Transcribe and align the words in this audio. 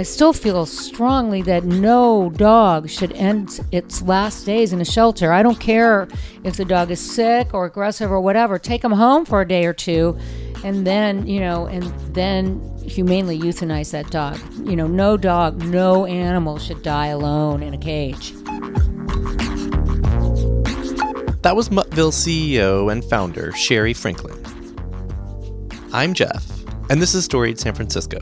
I 0.00 0.02
still 0.02 0.32
feel 0.32 0.64
strongly 0.64 1.42
that 1.42 1.64
no 1.64 2.30
dog 2.30 2.88
should 2.88 3.12
end 3.12 3.60
its 3.70 4.00
last 4.00 4.46
days 4.46 4.72
in 4.72 4.80
a 4.80 4.84
shelter. 4.86 5.30
I 5.30 5.42
don't 5.42 5.60
care 5.60 6.08
if 6.42 6.56
the 6.56 6.64
dog 6.64 6.90
is 6.90 6.98
sick 6.98 7.52
or 7.52 7.66
aggressive 7.66 8.10
or 8.10 8.18
whatever. 8.18 8.58
Take 8.58 8.80
them 8.80 8.92
home 8.92 9.26
for 9.26 9.42
a 9.42 9.46
day 9.46 9.66
or 9.66 9.74
two, 9.74 10.18
and 10.64 10.86
then 10.86 11.26
you 11.26 11.38
know, 11.38 11.66
and 11.66 11.84
then 12.14 12.62
humanely 12.82 13.38
euthanize 13.38 13.90
that 13.90 14.10
dog. 14.10 14.40
You 14.66 14.74
know, 14.74 14.86
no 14.86 15.18
dog, 15.18 15.62
no 15.64 16.06
animal 16.06 16.58
should 16.58 16.82
die 16.82 17.08
alone 17.08 17.62
in 17.62 17.74
a 17.74 17.78
cage. 17.78 18.32
That 21.42 21.52
was 21.54 21.68
Muttville 21.68 22.10
CEO 22.10 22.90
and 22.90 23.04
founder 23.04 23.52
Sherri 23.52 23.92
Franklin. 23.92 24.42
I'm 25.92 26.14
Jeff, 26.14 26.50
and 26.88 27.02
this 27.02 27.14
is 27.14 27.26
Storied 27.26 27.60
San 27.60 27.74
Francisco. 27.74 28.20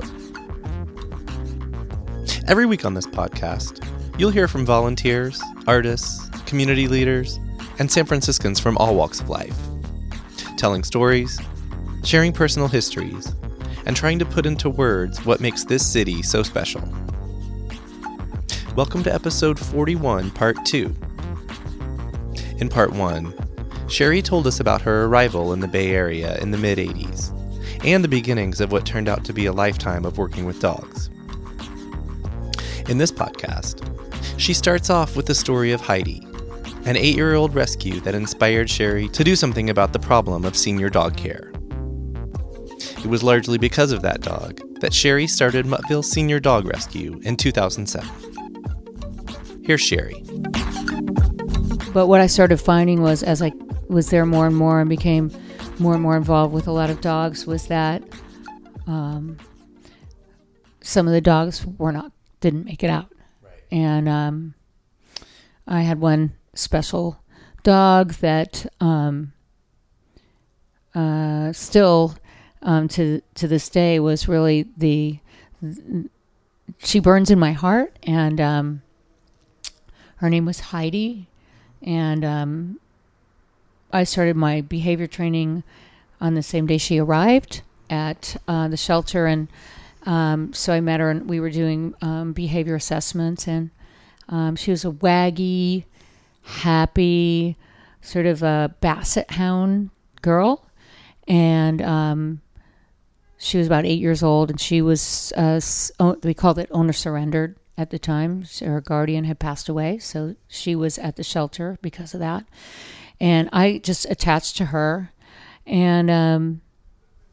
Every 2.49 2.67
week 2.67 2.85
on 2.85 2.95
this 2.95 3.07
podcast, 3.07 3.87
you'll 4.19 4.31
hear 4.31 4.49
from 4.49 4.67
volunteers, 4.67 5.41
artists, 5.67 6.29
community 6.47 6.89
leaders, 6.89 7.39
and 7.79 7.91
San 7.91 8.07
Franciscans 8.07 8.59
from 8.59 8.77
all 8.79 8.97
walks 8.97 9.21
of 9.21 9.29
life, 9.29 9.57
telling 10.57 10.83
stories, 10.83 11.39
sharing 12.03 12.33
personal 12.33 12.67
histories, 12.67 13.35
and 13.87 13.95
trying 13.95 14.19
to 14.19 14.25
put 14.25 14.47
into 14.47 14.71
words 14.71 15.25
what 15.25 15.41
makes 15.41 15.65
this 15.65 15.87
city 15.87 16.23
so 16.23 16.43
special. 16.43 16.83
Welcome 18.75 19.05
to 19.05 19.15
episode 19.15 19.59
41, 19.59 20.31
part 20.31 20.57
2 20.65 20.97
in 22.59 22.69
part 22.69 22.93
one, 22.93 23.33
Sherri 23.89 24.21
told 24.21 24.47
us 24.47 24.59
about 24.59 24.83
her 24.83 25.05
arrival 25.05 25.53
in 25.53 25.61
the 25.61 25.69
Bay 25.69 25.91
Area 25.93 26.37
in 26.39 26.51
the 26.51 26.59
mid 26.59 26.79
80s 26.79 27.35
and 27.85 28.03
the 28.03 28.09
beginnings 28.09 28.61
of 28.61 28.73
what 28.73 28.85
turned 28.85 29.09
out 29.09 29.25
to 29.25 29.33
be 29.33 29.47
a 29.47 29.53
lifetime 29.53 30.05
of 30.05 30.19
working 30.19 30.45
with 30.45 30.61
dogs. 30.61 31.09
In 32.89 32.97
this 32.97 33.13
podcast, 33.13 33.85
she 34.41 34.55
starts 34.55 34.89
off 34.89 35.15
with 35.15 35.27
the 35.27 35.35
story 35.35 35.73
of 35.73 35.81
Heidi, 35.83 36.27
an 36.87 36.97
eight 36.97 37.15
year 37.15 37.35
old 37.35 37.55
rescue 37.55 38.01
that 38.01 38.15
inspired 38.15 38.71
Sherri 38.71 39.09
to 39.09 39.23
do 39.23 39.37
something 39.37 39.69
about 39.69 39.93
the 39.93 39.99
problem 39.99 40.47
of 40.47 40.57
senior 40.57 40.89
dog 40.89 41.15
care. 41.15 41.53
It 42.99 43.07
was 43.07 43.23
largely 43.23 43.59
because 43.59 43.93
of 43.93 44.01
that 44.03 44.23
dog 44.23 44.63
that 44.81 44.95
Sherri 44.95 45.27
started 45.27 45.67
Muttville 45.67 46.03
Senior 46.03 46.41
Dog 46.41 46.65
Rescue 46.65 47.21
in 47.25 47.37
2007. 47.37 48.09
Here's 49.63 49.83
Sherri. 49.83 50.23
But 51.93 52.07
what 52.07 52.23
I 52.23 52.27
started 52.27 52.57
finding 52.57 53.03
was 53.03 53.23
as 53.23 53.43
I 53.43 53.53
was 53.89 54.09
there 54.09 54.25
more 54.25 54.47
and 54.47 54.57
more 54.57 54.81
and 54.81 54.89
became 54.89 55.31
more 55.79 55.93
and 55.93 56.03
more 56.03 56.17
involved 56.17 56.55
with 56.55 56.67
a 56.67 56.73
lot 56.73 56.89
of 56.89 57.03
dogs 57.03 57.47
was 57.47 57.67
that 57.67 58.03
um, 58.87 59.37
some 60.81 61.07
of 61.07 61.13
the 61.13 61.21
dogs 61.21 61.67
were 61.77 61.93
not 61.93 62.13
didn't 62.41 62.65
make 62.65 62.83
it 62.83 62.91
out, 62.91 63.13
and 63.71 64.09
um, 64.09 64.55
I 65.67 65.83
had 65.83 66.01
one 66.01 66.33
special 66.55 67.21
dog 67.63 68.15
that 68.15 68.67
um, 68.81 69.33
uh, 70.95 71.53
still 71.53 72.17
um, 72.63 72.89
to 72.89 73.23
to 73.35 73.49
this 73.49 73.69
day 73.69 74.01
was 74.01 74.29
really 74.29 74.67
the 74.77 75.19
she 76.79 77.01
burns 77.01 77.31
in 77.31 77.39
my 77.39 77.53
heart, 77.53 77.97
and 78.03 78.41
um, 78.41 78.83
her 80.17 80.31
name 80.31 80.45
was 80.45 80.61
Heidi, 80.61 81.29
and 81.83 82.25
um, 82.25 82.81
I 83.93 84.05
started 84.05 84.37
my 84.37 84.61
behavior 84.61 85.07
training 85.07 85.63
on 86.21 86.35
the 86.35 86.43
same 86.43 86.67
day 86.67 86.79
she 86.79 86.99
arrived 86.99 87.63
at 87.89 88.37
uh, 88.47 88.69
the 88.69 88.77
shelter, 88.77 89.27
and 89.27 89.49
um, 90.09 90.55
so 90.55 90.73
I 90.73 90.81
met 90.81 91.01
her, 91.01 91.11
and 91.11 91.29
we 91.29 91.39
were 91.39 91.51
doing 91.51 91.95
um, 92.01 92.33
behavior 92.33 92.75
assessments, 92.75 93.47
and 93.47 93.71
um, 94.31 94.57
she 94.57 94.71
was 94.71 94.87
a 94.87 94.91
waggy, 94.91 95.85
happy, 96.41 97.59
sort 98.01 98.25
of 98.25 98.43
a 98.43 98.75
basset 98.81 99.31
hound 99.33 99.91
girl, 100.23 100.67
and 101.29 101.83
um, 101.83 102.41
she 103.37 103.59
was 103.59 103.67
about 103.67 103.85
eight 103.85 104.01
years 104.01 104.23
old, 104.23 104.51
and 104.51 104.59
she 104.59 104.81
was 104.81 105.31
uh, 105.37 105.61
we 106.23 106.33
called 106.33 106.59
it 106.59 106.71
owner 106.73 106.95
surrendered 106.95 107.57
at 107.77 107.91
the 107.91 107.99
time. 107.99 108.47
Her 108.61 108.81
guardian 108.81 109.25
had 109.25 109.39
passed 109.39 109.69
away, 109.69 109.99
so 109.99 110.37
she 110.49 110.75
was 110.75 110.97
at 110.97 111.17
the 111.17 111.23
shelter 111.23 111.79
because 111.83 112.15
of 112.15 112.21
that. 112.21 112.47
And 113.21 113.51
I 113.53 113.77
just 113.85 114.07
attached 114.09 114.57
to 114.57 114.65
her, 114.67 115.13
and 115.67 116.11
um, 116.11 116.63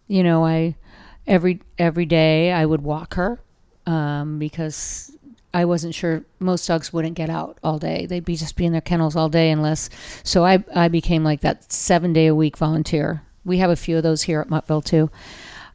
you 0.07 0.23
know, 0.23 0.45
I 0.45 0.75
every 1.27 1.61
every 1.77 2.05
day 2.05 2.51
I 2.51 2.65
would 2.65 2.81
walk 2.81 3.15
her 3.15 3.39
um, 3.85 4.39
because 4.39 5.11
I 5.53 5.65
wasn't 5.65 5.95
sure 5.95 6.23
most 6.39 6.67
dogs 6.67 6.91
wouldn't 6.91 7.15
get 7.15 7.29
out 7.29 7.57
all 7.63 7.79
day. 7.79 8.05
They'd 8.05 8.25
be 8.25 8.35
just 8.35 8.55
be 8.55 8.65
in 8.65 8.71
their 8.71 8.81
kennels 8.81 9.15
all 9.15 9.29
day 9.29 9.51
unless. 9.51 9.89
So 10.23 10.45
I 10.45 10.63
I 10.73 10.87
became 10.89 11.23
like 11.23 11.41
that 11.41 11.71
seven 11.71 12.13
day 12.13 12.27
a 12.27 12.35
week 12.35 12.57
volunteer. 12.57 13.23
We 13.45 13.57
have 13.59 13.69
a 13.69 13.75
few 13.75 13.97
of 13.97 14.03
those 14.03 14.23
here 14.23 14.41
at 14.41 14.49
Muttville 14.49 14.83
too. 14.83 15.09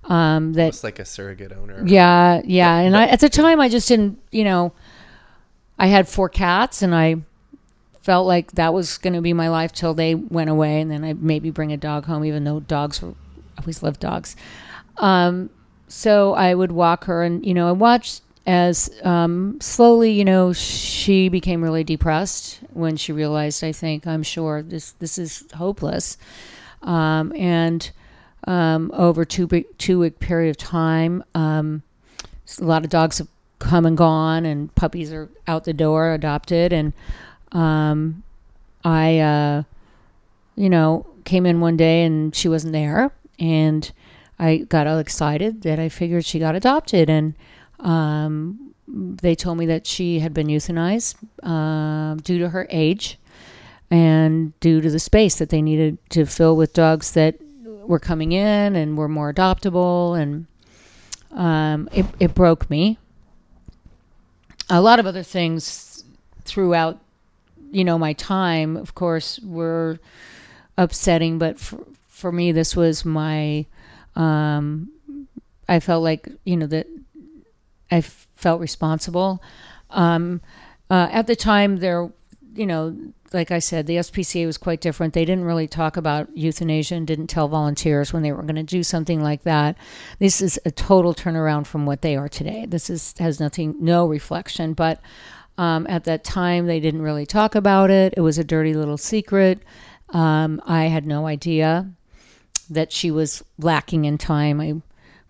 Um, 0.04 0.54
that 0.54 0.68
It's 0.68 0.82
like 0.82 0.98
a 0.98 1.04
surrogate 1.04 1.52
owner. 1.52 1.82
yeah, 1.86 2.40
yeah. 2.44 2.78
And 2.78 2.96
I, 2.96 3.06
at 3.06 3.20
the 3.20 3.28
time, 3.28 3.60
I 3.60 3.68
just 3.68 3.86
didn't, 3.86 4.18
you 4.32 4.44
know, 4.44 4.72
I 5.78 5.86
had 5.86 6.08
four 6.08 6.28
cats 6.28 6.82
and 6.82 6.94
I 6.94 7.16
felt 8.02 8.26
like 8.26 8.52
that 8.52 8.72
was 8.74 8.98
going 8.98 9.12
to 9.12 9.20
be 9.20 9.34
my 9.34 9.48
life 9.50 9.72
till 9.72 9.94
they 9.94 10.14
went 10.14 10.50
away. 10.50 10.80
And 10.80 10.90
then 10.90 11.04
I'd 11.04 11.22
maybe 11.22 11.50
bring 11.50 11.70
a 11.70 11.76
dog 11.76 12.06
home, 12.06 12.24
even 12.24 12.42
though 12.44 12.60
dogs 12.60 13.00
were, 13.02 13.10
I 13.56 13.60
always 13.60 13.82
loved 13.82 14.00
dogs. 14.00 14.34
Um, 14.96 15.50
so 15.88 16.34
I 16.34 16.54
would 16.54 16.72
walk 16.72 17.04
her 17.04 17.22
and, 17.22 17.44
you 17.44 17.54
know, 17.54 17.68
I 17.68 17.72
watched 17.72 18.22
as 18.46 18.90
um, 19.02 19.58
slowly, 19.60 20.12
you 20.12 20.24
know, 20.24 20.52
she 20.52 21.28
became 21.28 21.62
really 21.62 21.84
depressed 21.84 22.60
when 22.72 22.96
she 22.96 23.12
realized, 23.12 23.62
I 23.62 23.72
think, 23.72 24.06
I'm 24.06 24.22
sure 24.22 24.62
this, 24.62 24.92
this 24.92 25.18
is 25.18 25.44
hopeless. 25.54 26.16
Um, 26.82 27.34
and, 27.36 27.90
um, 28.46 28.90
over 28.94 29.24
two 29.24 29.46
two 29.78 30.00
week 30.00 30.18
period 30.18 30.50
of 30.50 30.56
time. 30.56 31.22
Um, 31.34 31.82
a 32.58 32.64
lot 32.64 32.84
of 32.84 32.90
dogs 32.90 33.18
have 33.18 33.28
come 33.58 33.86
and 33.86 33.96
gone, 33.96 34.44
and 34.44 34.74
puppies 34.74 35.12
are 35.12 35.28
out 35.46 35.64
the 35.64 35.72
door, 35.72 36.12
adopted, 36.12 36.72
and 36.72 36.92
um, 37.52 38.22
I, 38.84 39.18
uh, 39.18 39.62
you 40.56 40.70
know, 40.70 41.06
came 41.24 41.46
in 41.46 41.60
one 41.60 41.76
day 41.76 42.02
and 42.04 42.34
she 42.34 42.48
wasn't 42.48 42.72
there, 42.72 43.12
and 43.38 43.90
I 44.40 44.56
got 44.58 44.86
all 44.86 44.98
excited 44.98 45.62
that 45.62 45.78
I 45.78 45.90
figured 45.90 46.24
she 46.24 46.38
got 46.38 46.54
adopted, 46.54 47.10
and 47.10 47.34
um, 47.78 48.74
they 48.88 49.34
told 49.34 49.58
me 49.58 49.66
that 49.66 49.86
she 49.86 50.20
had 50.20 50.32
been 50.32 50.46
euthanized 50.46 51.16
uh, 51.42 52.14
due 52.22 52.38
to 52.38 52.48
her 52.48 52.66
age 52.70 53.18
and 53.90 54.58
due 54.60 54.80
to 54.80 54.88
the 54.88 54.98
space 54.98 55.36
that 55.36 55.50
they 55.50 55.60
needed 55.60 55.98
to 56.10 56.24
fill 56.24 56.56
with 56.56 56.72
dogs 56.72 57.12
that 57.12 57.36
were 57.64 57.98
coming 57.98 58.32
in 58.32 58.76
and 58.76 58.96
were 58.96 59.08
more 59.08 59.32
adoptable 59.32 60.18
and 60.18 60.46
um, 61.32 61.88
it, 61.92 62.06
it 62.18 62.34
broke 62.34 62.70
me. 62.70 62.98
A 64.70 64.80
lot 64.80 64.98
of 64.98 65.06
other 65.06 65.22
things 65.22 66.04
throughout 66.44 66.98
you 67.70 67.84
know 67.84 67.98
my 67.98 68.12
time 68.14 68.76
of 68.76 68.94
course 68.94 69.38
were 69.40 70.00
upsetting 70.76 71.38
but 71.38 71.58
for, 71.60 71.86
for 72.08 72.32
me 72.32 72.50
this 72.50 72.74
was 72.74 73.04
my 73.04 73.64
um, 74.16 74.90
i 75.68 75.80
felt 75.80 76.02
like 76.02 76.28
you 76.44 76.56
know 76.56 76.66
that 76.66 76.86
i 77.90 78.00
felt 78.00 78.60
responsible 78.60 79.42
um, 79.90 80.40
uh, 80.88 81.08
at 81.10 81.26
the 81.26 81.36
time 81.36 81.78
there 81.78 82.10
you 82.54 82.66
know 82.66 82.96
like 83.32 83.50
I 83.50 83.58
said, 83.58 83.86
the 83.86 83.96
SPCA 83.96 84.46
was 84.46 84.58
quite 84.58 84.80
different. 84.80 85.14
They 85.14 85.24
didn't 85.24 85.44
really 85.44 85.68
talk 85.68 85.96
about 85.96 86.36
euthanasia 86.36 86.96
and 86.96 87.06
didn't 87.06 87.28
tell 87.28 87.48
volunteers 87.48 88.12
when 88.12 88.22
they 88.22 88.32
were 88.32 88.42
going 88.42 88.56
to 88.56 88.62
do 88.62 88.82
something 88.82 89.22
like 89.22 89.42
that. 89.42 89.76
This 90.18 90.40
is 90.40 90.58
a 90.64 90.70
total 90.70 91.14
turnaround 91.14 91.66
from 91.66 91.86
what 91.86 92.02
they 92.02 92.16
are 92.16 92.28
today. 92.28 92.66
This 92.66 92.90
is 92.90 93.14
has 93.18 93.38
nothing, 93.38 93.76
no 93.78 94.06
reflection. 94.06 94.74
But 94.74 95.00
um, 95.58 95.86
at 95.88 96.04
that 96.04 96.24
time, 96.24 96.66
they 96.66 96.80
didn't 96.80 97.02
really 97.02 97.26
talk 97.26 97.54
about 97.54 97.90
it. 97.90 98.14
It 98.16 98.20
was 98.20 98.38
a 98.38 98.44
dirty 98.44 98.74
little 98.74 98.98
secret. 98.98 99.62
Um, 100.08 100.60
I 100.66 100.84
had 100.84 101.06
no 101.06 101.26
idea 101.26 101.88
that 102.70 102.92
she 102.92 103.10
was 103.10 103.42
lacking 103.58 104.04
in 104.04 104.16
time. 104.16 104.60
I 104.60 104.80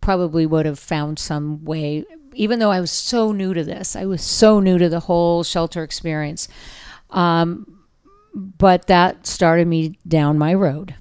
probably 0.00 0.46
would 0.46 0.66
have 0.66 0.78
found 0.78 1.18
some 1.18 1.64
way, 1.64 2.04
even 2.34 2.58
though 2.58 2.70
I 2.70 2.80
was 2.80 2.90
so 2.90 3.32
new 3.32 3.54
to 3.54 3.64
this. 3.64 3.96
I 3.96 4.04
was 4.04 4.22
so 4.22 4.60
new 4.60 4.78
to 4.78 4.88
the 4.88 5.00
whole 5.00 5.42
shelter 5.42 5.82
experience. 5.82 6.48
Um, 7.10 7.80
but 8.34 8.86
that 8.86 9.26
started 9.26 9.66
me 9.66 9.98
down 10.06 10.38
my 10.38 10.54
road 10.54 10.94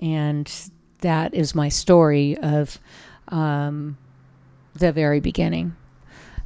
and 0.00 0.52
that 1.00 1.34
is 1.34 1.54
my 1.54 1.68
story 1.68 2.36
of 2.38 2.78
um, 3.28 3.96
the 4.74 4.92
very 4.92 5.20
beginning 5.20 5.76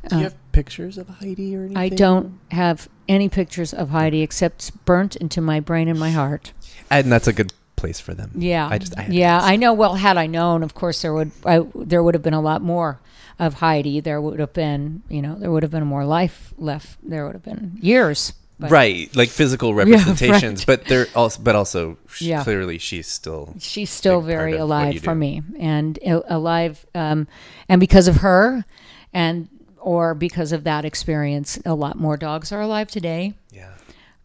Do 0.09 0.17
you 0.19 0.25
have 0.25 0.53
pictures 0.53 0.99
of 0.99 1.09
Heidi 1.09 1.57
or 1.57 1.61
anything? 1.61 1.77
i 1.77 1.89
don't 1.89 2.39
have 2.51 2.89
any 3.09 3.29
pictures 3.29 3.73
of 3.73 3.91
heidi 3.91 4.23
except 4.23 4.85
burnt 4.85 5.17
into 5.17 5.41
my 5.41 5.61
brain 5.61 5.89
and 5.89 5.99
my 5.99 6.11
heart 6.11 6.53
And 6.91 7.11
that's 7.11 7.27
a 7.27 7.33
good 7.33 7.53
place 7.77 8.01
for 8.01 8.15
them. 8.15 8.31
yeah 8.35 8.67
I 8.71 8.79
just, 8.79 8.99
I 8.99 9.07
yeah 9.11 9.39
i 9.43 9.57
know 9.57 9.73
well 9.75 9.95
had 9.95 10.17
i 10.17 10.27
known 10.27 10.63
of 10.63 10.75
course 10.75 11.03
there 11.03 11.13
would 11.13 11.31
I, 11.45 11.61
there 11.75 12.03
would 12.03 12.15
have 12.15 12.23
been 12.23 12.35
a 12.35 12.41
lot 12.41 12.63
more 12.63 12.99
of 13.39 13.53
Heidi, 13.55 14.01
there 14.01 14.19
would 14.19 14.41
have 14.41 14.55
been, 14.55 15.03
you 15.11 15.21
know, 15.21 15.35
there 15.39 15.51
would 15.51 15.63
have 15.63 15.71
been 15.71 15.85
more 15.87 16.07
life 16.07 16.55
left. 16.57 16.99
There 17.03 17.27
would 17.27 17.35
have 17.35 17.43
been 17.45 17.77
years. 17.83 18.33
But 18.59 18.71
right, 18.71 19.15
like 19.15 19.29
physical 19.29 19.75
representations, 19.83 20.65
but 20.65 20.87
they're 20.87 21.07
also, 21.15 21.43
but 21.43 21.55
also 21.55 21.99
Yeah. 22.19 22.43
clearly 22.43 22.79
she's 22.79 23.07
still 23.07 23.55
she's 23.59 23.91
still 23.91 24.23
very 24.23 24.57
alive 24.57 25.01
for 25.01 25.13
do. 25.13 25.21
me 25.21 25.43
and 25.59 25.99
uh, 26.07 26.23
alive 26.29 26.87
um, 26.95 27.29
and 27.69 27.79
because 27.79 28.09
of 28.09 28.17
her 28.17 28.65
and 29.13 29.49
or 29.81 30.15
because 30.15 30.53
of 30.53 30.65
that 30.65 30.87
experience 30.87 31.59
a 31.67 31.75
lot 31.75 31.99
more 31.99 32.17
dogs 32.17 32.53
are 32.53 32.63
alive 32.63 32.89
today 32.91 33.35
yeah 33.53 33.75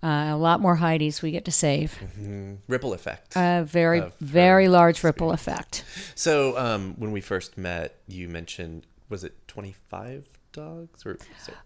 uh, 0.03 0.29
a 0.31 0.37
lot 0.37 0.59
more 0.59 0.75
heidi's 0.75 1.21
we 1.21 1.31
get 1.31 1.45
to 1.45 1.51
save. 1.51 1.99
Mhm. 2.17 2.57
ripple 2.67 2.93
effect. 2.93 3.33
a 3.35 3.63
very 3.63 3.99
her 4.01 4.11
very 4.19 4.67
large 4.67 5.03
ripple 5.03 5.31
effect. 5.31 5.83
So 6.15 6.57
um, 6.57 6.95
when 6.97 7.11
we 7.11 7.21
first 7.21 7.57
met, 7.57 7.95
you 8.07 8.27
mentioned 8.27 8.87
was 9.09 9.23
it 9.23 9.33
twenty 9.47 9.75
five 9.89 10.27
dogs 10.51 11.05
or 11.05 11.17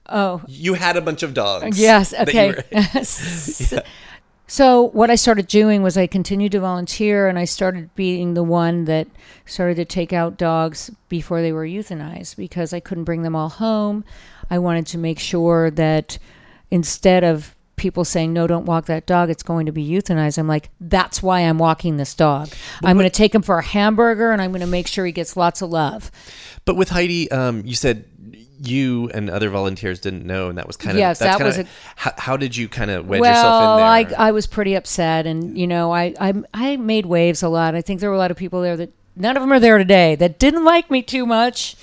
oh. 0.10 0.42
You 0.48 0.76
had 0.76 0.98
a 0.98 1.02
bunch 1.02 1.24
of 1.24 1.34
dogs? 1.34 1.80
yes 1.80 2.14
okay. 2.14 2.54
were- 2.54 3.84
so 4.48 4.82
what 4.84 5.10
i 5.10 5.16
started 5.16 5.48
doing 5.48 5.82
was 5.82 5.98
i 5.98 6.06
continued 6.06 6.52
to 6.52 6.60
volunteer 6.60 7.28
and 7.28 7.40
i 7.40 7.46
started 7.46 7.90
being 7.96 8.36
the 8.36 8.44
one 8.44 8.86
that 8.86 9.08
started 9.48 9.74
to 9.74 9.86
take 9.86 10.14
out 10.14 10.38
dogs 10.38 10.92
before 11.10 11.42
they 11.42 11.52
were 11.52 11.66
euthanized 11.66 12.36
because 12.36 12.74
i 12.74 12.80
couldn't 12.80 13.06
bring 13.06 13.24
them 13.24 13.36
all 13.36 13.50
home. 13.50 14.04
I 14.50 14.60
wanted 14.60 14.86
to 14.88 15.00
make 15.00 15.18
sure 15.18 15.72
that 15.72 16.20
instead 16.70 17.24
of 17.24 17.55
people 17.76 18.06
saying 18.06 18.32
no 18.34 18.48
don't 18.48 18.66
walk 18.66 18.86
that 18.86 19.06
dog 19.06 19.30
it's 19.30 19.44
going 19.44 19.66
to 19.66 19.72
be 19.72 19.86
euthanized 19.88 20.38
i'm 20.38 20.48
like 20.48 20.70
that's 20.80 21.22
why 21.22 21.42
i'm 21.42 21.58
walking 21.58 21.98
this 21.98 22.14
dog 22.14 22.50
i'm 22.84 22.96
going 22.98 23.04
to 23.06 23.10
take 23.10 23.36
him 23.36 23.42
for 23.42 23.58
a 23.60 23.64
hamburger 23.64 24.32
and 24.32 24.42
i'm 24.42 24.52
going 24.52 24.62
to 24.62 24.68
make 24.68 24.88
sure 24.88 25.06
he 25.06 25.12
gets 25.12 25.36
lots 25.36 25.62
of 25.62 25.70
love 25.70 26.10
But 26.66 26.76
with 26.76 26.90
Heidi, 26.90 27.30
um, 27.32 27.62
you 27.66 27.76
said 27.76 28.06
you 28.64 29.10
and 29.14 29.30
other 29.30 29.50
volunteers 29.50 30.00
didn't 30.00 30.26
know, 30.26 30.48
and 30.50 30.58
that 30.58 30.66
was 30.66 30.78
kind 30.78 30.96
of 30.96 31.00
Yes, 31.00 31.20
that's 31.20 31.38
that 31.38 31.46
was 31.46 31.56
kinda- 31.58 31.70
a- 31.70 31.94
how, 32.00 32.12
how 32.18 32.38
did 32.38 32.56
you 32.56 32.68
kind 32.70 32.90
of 32.90 33.06
wedge 33.08 33.20
well, 33.22 33.30
yourself 33.36 33.74
in 33.74 33.78
there? 34.08 34.20
I, 34.20 34.28
I 34.30 34.32
was 34.32 34.48
pretty 34.48 34.76
upset, 34.76 35.28
and 35.28 35.58
you 35.58 35.68
know, 35.68 35.92
I, 35.94 36.14
I 36.20 36.34
I 36.54 36.78
made 36.78 37.06
waves 37.06 37.44
a 37.44 37.50
lot. 37.50 37.76
I 37.76 37.82
think 37.82 38.00
there 38.00 38.10
were 38.10 38.16
a 38.16 38.20
lot 38.20 38.32
of 38.32 38.38
people 38.38 38.62
there 38.62 38.78
that 38.78 38.92
none 39.16 39.36
of 39.38 39.44
them 39.44 39.52
are 39.52 39.60
there 39.60 39.78
today 39.78 40.16
that 40.16 40.40
didn't 40.40 40.64
like 40.64 40.90
me 40.90 41.02
too 41.04 41.26
much. 41.26 41.76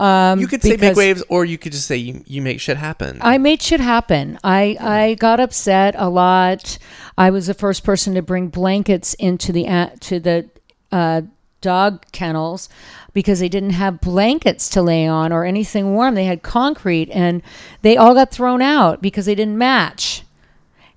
Um, 0.00 0.40
you 0.40 0.48
could 0.48 0.62
say 0.62 0.76
make 0.76 0.96
waves, 0.96 1.22
or 1.28 1.44
you 1.44 1.56
could 1.56 1.72
just 1.72 1.86
say 1.86 1.96
you, 1.96 2.24
you 2.26 2.42
make 2.42 2.60
shit 2.60 2.76
happen. 2.76 3.18
I 3.20 3.38
made 3.38 3.62
shit 3.62 3.80
happen. 3.80 4.38
I 4.42 4.76
I 4.80 5.14
got 5.14 5.38
upset 5.40 5.94
a 5.96 6.08
lot. 6.08 6.78
I 7.16 7.30
was 7.30 7.46
the 7.46 7.54
first 7.54 7.84
person 7.84 8.14
to 8.14 8.22
bring 8.22 8.48
blankets 8.48 9.14
into 9.14 9.52
the 9.52 9.92
to 10.00 10.18
the 10.18 10.50
uh, 10.90 11.22
dog 11.60 12.04
kennels 12.12 12.68
because 13.12 13.38
they 13.38 13.48
didn't 13.48 13.70
have 13.70 14.00
blankets 14.00 14.68
to 14.70 14.82
lay 14.82 15.06
on 15.06 15.32
or 15.32 15.44
anything 15.44 15.94
warm. 15.94 16.14
They 16.14 16.24
had 16.24 16.42
concrete, 16.42 17.10
and 17.10 17.42
they 17.82 17.96
all 17.96 18.14
got 18.14 18.30
thrown 18.30 18.60
out 18.60 19.00
because 19.00 19.26
they 19.26 19.34
didn't 19.34 19.58
match. 19.58 20.22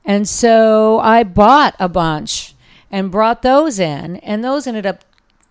And 0.03 0.27
so 0.27 0.99
I 0.99 1.23
bought 1.23 1.75
a 1.79 1.87
bunch 1.87 2.55
and 2.89 3.11
brought 3.11 3.41
those 3.41 3.79
in, 3.79 4.17
and 4.17 4.43
those 4.43 4.65
ended 4.65 4.85
up, 4.85 5.03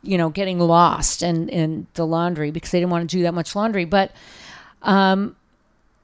you 0.02 0.18
know, 0.18 0.30
getting 0.30 0.58
lost 0.58 1.22
in, 1.22 1.48
in 1.48 1.86
the 1.94 2.06
laundry 2.06 2.50
because 2.50 2.70
they 2.70 2.80
didn't 2.80 2.90
want 2.90 3.08
to 3.08 3.16
do 3.16 3.22
that 3.22 3.34
much 3.34 3.56
laundry. 3.56 3.84
But 3.84 4.12
um, 4.82 5.36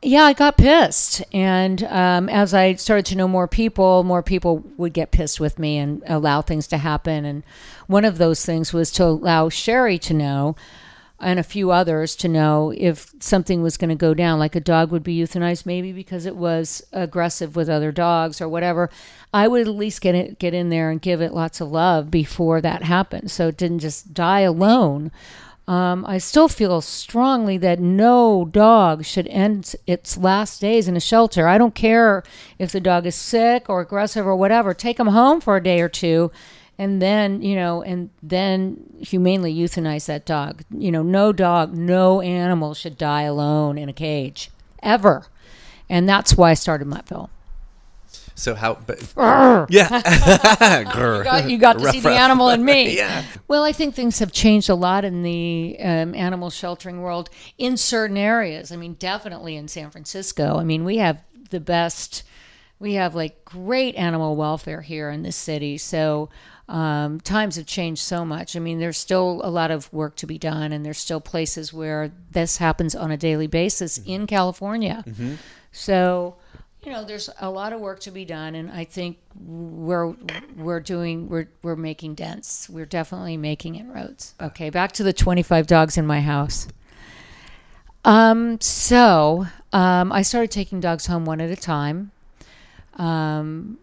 yeah, 0.03 0.25
I 0.25 0.33
got 0.33 0.59
pissed. 0.59 1.23
And 1.33 1.85
um, 1.85 2.29
as 2.29 2.53
I 2.53 2.75
started 2.75 3.07
to 3.07 3.17
know 3.17 3.29
more 3.29 3.47
people, 3.47 4.03
more 4.03 4.23
people 4.23 4.65
would 4.77 4.93
get 4.93 5.13
pissed 5.13 5.39
with 5.39 5.59
me 5.59 5.79
and 5.79 6.03
allow 6.07 6.43
things 6.43 6.67
to 6.69 6.79
happen. 6.79 7.25
And 7.25 7.45
one 7.87 8.05
of 8.05 8.19
those 8.19 8.45
things 8.45 8.73
was 8.73 8.91
to 8.93 9.05
allow 9.05 9.49
Sherri 9.49 9.99
to 10.01 10.15
know 10.15 10.57
and 11.23 11.39
a 11.39 11.45
few 11.45 11.71
others 11.71 12.17
to 12.17 12.29
know 12.29 12.73
if 12.77 13.13
something 13.21 13.63
was 13.63 13.77
going 13.77 13.91
to 13.91 13.95
go 13.95 14.13
down, 14.13 14.39
like 14.39 14.57
a 14.57 14.61
dog 14.61 14.91
would 14.91 15.03
be 15.03 15.19
euthanized, 15.19 15.65
maybe 15.65 15.93
because 15.93 16.27
it 16.27 16.37
was 16.37 16.83
aggressive 16.93 17.57
with 17.57 17.69
other 17.69 17.93
dogs 17.93 18.41
or 18.41 18.49
whatever. 18.49 18.91
I 19.33 19.49
would 19.49 19.63
at 19.63 19.75
least 19.75 20.01
get 20.01 20.15
it, 20.15 20.39
get 20.39 20.53
in 20.53 20.69
there 20.69 20.91
and 20.91 21.01
give 21.01 21.21
it 21.21 21.33
lots 21.33 21.61
of 21.61 21.71
love 21.71 22.11
before 22.11 22.61
that 22.61 22.83
happened, 22.83 23.31
so 23.31 23.49
it 23.49 23.57
didn't 23.57 23.79
just 23.79 24.13
die 24.13 24.41
alone. 24.41 25.13
Um, 25.69 26.05
I 26.09 26.19
still 26.19 26.49
feel 26.49 26.81
strongly 26.81 27.57
that 27.59 27.79
no 27.79 28.45
dog 28.45 29.05
should 29.05 29.29
end 29.29 29.77
its 29.87 30.19
last 30.19 30.61
days 30.61 30.89
in 30.89 30.97
a 30.97 31.01
shelter. 31.01 31.47
I 31.47 31.57
don't 31.57 31.75
care 31.75 32.25
if 32.59 32.73
the 32.73 32.81
dog 32.81 33.07
is 33.07 33.15
sick 33.15 33.71
or 33.71 33.81
aggressive 33.81 34.27
or 34.27 34.35
whatever. 34.35 34.75
Take 34.75 34.97
them 34.97 35.09
home 35.09 35.41
for 35.41 35.57
a 35.57 35.63
day 35.63 35.81
or 35.81 35.89
two, 35.89 36.33
and 36.79 37.01
then 37.03 37.43
you 37.43 37.55
know, 37.57 37.83
and 37.83 38.11
then 38.23 38.79
humanely 39.01 39.55
euthanize 39.55 40.07
that 40.07 40.25
dog. 40.27 40.63
You 40.71 40.91
know, 40.93 41.03
no 41.03 41.33
dog, 41.33 41.75
no 41.75 42.21
animal 42.21 42.75
should 42.75 42.97
die 42.99 43.23
alone 43.23 43.79
in 43.79 43.89
a 43.89 43.93
cage 43.93 44.51
ever, 44.83 45.27
and 45.89 46.09
that's 46.09 46.37
why 46.37 46.51
I 46.51 46.55
started 46.55 46.89
Muttville. 46.89 47.29
so 48.35 48.55
how? 48.55 48.79
But 48.87 49.01
yeah, 49.71 50.01
You 50.89 51.25
got, 51.25 51.51
you 51.51 51.59
got 51.59 51.79
to 51.79 51.85
Rough, 51.85 51.93
see 51.95 52.01
the 52.01 52.09
rough. 52.09 52.19
animal 52.19 52.49
in 52.51 52.65
me. 52.65 52.97
Yeah. 53.03 53.25
Well, 53.49 53.65
I 53.65 53.73
think 53.73 53.95
things 53.95 54.19
have 54.21 54.33
changed 54.33 54.69
a 54.71 54.75
lot 54.75 55.05
in 55.05 55.23
the 55.23 55.77
um, 55.81 56.15
animal 56.15 56.51
sheltering 56.51 57.03
world 57.03 57.29
in 57.59 57.77
certain 57.77 58.17
areas. 58.17 58.73
I 58.73 58.77
mean, 58.77 58.95
definitely 58.95 59.57
in 59.57 59.69
San 59.69 59.91
Francisco. 59.91 60.57
I 60.59 60.65
mean, 60.65 60.85
we 60.85 60.97
have 60.99 61.23
the 61.51 61.61
best, 61.61 62.23
we 62.79 62.95
have 62.95 63.15
like 63.15 63.45
great 63.45 63.95
animal 63.97 64.37
welfare 64.37 64.81
here 64.81 65.11
in 65.11 65.23
this 65.23 65.37
city. 65.37 65.77
So 65.79 66.31
um, 66.73 67.21
times 67.21 67.57
have 67.57 67.67
changed 67.67 68.03
so 68.03 68.25
much. 68.25 68.57
I 68.57 68.59
mean, 68.59 68.79
there's 68.79 68.97
still 68.97 69.43
a 69.45 69.51
lot 69.51 69.71
of 69.71 69.93
work 69.93 70.17
to 70.17 70.27
be 70.27 70.39
done, 70.39 70.73
and 70.73 70.87
there's 70.87 70.97
still 70.97 71.21
places 71.21 71.71
where 71.71 72.11
this 72.31 72.57
happens 72.57 72.95
on 72.95 73.11
a 73.11 73.17
daily 73.19 73.47
basis 73.47 73.99
in 73.99 74.27
California. 74.27 75.05
So, 75.71 76.37
you 76.83 76.91
know, 76.91 77.05
there's 77.05 77.29
a 77.41 77.51
lot 77.51 77.75
of 77.75 77.81
work 77.81 78.01
to 78.01 78.11
be 78.11 78.25
done, 78.25 78.55
and 78.55 78.71
I 78.71 78.85
think 78.85 79.19
we're 79.39 80.15
we're 80.57 80.81
doing 80.81 81.29
we're 81.29 81.49
we're 81.63 81.77
making 81.77 82.15
dents. 82.15 82.71
We're 82.71 82.87
definitely 82.87 83.37
making 83.37 83.75
inroads. 83.77 84.35
Okay, 84.41 84.71
back 84.71 84.93
to 84.93 85.03
the 85.03 85.13
25 85.13 85.67
dogs 85.67 85.99
in 85.99 86.07
my 86.07 86.23
house. 86.23 86.69
Um, 88.05 88.61
so 88.63 89.47
um, 89.75 90.11
I 90.11 90.23
started 90.23 90.51
taking 90.51 90.81
dogs 90.81 91.05
home 91.07 91.27
one 91.27 91.41
at 91.43 91.51
a 91.51 91.57
time, 91.57 92.13
um, 92.95 93.77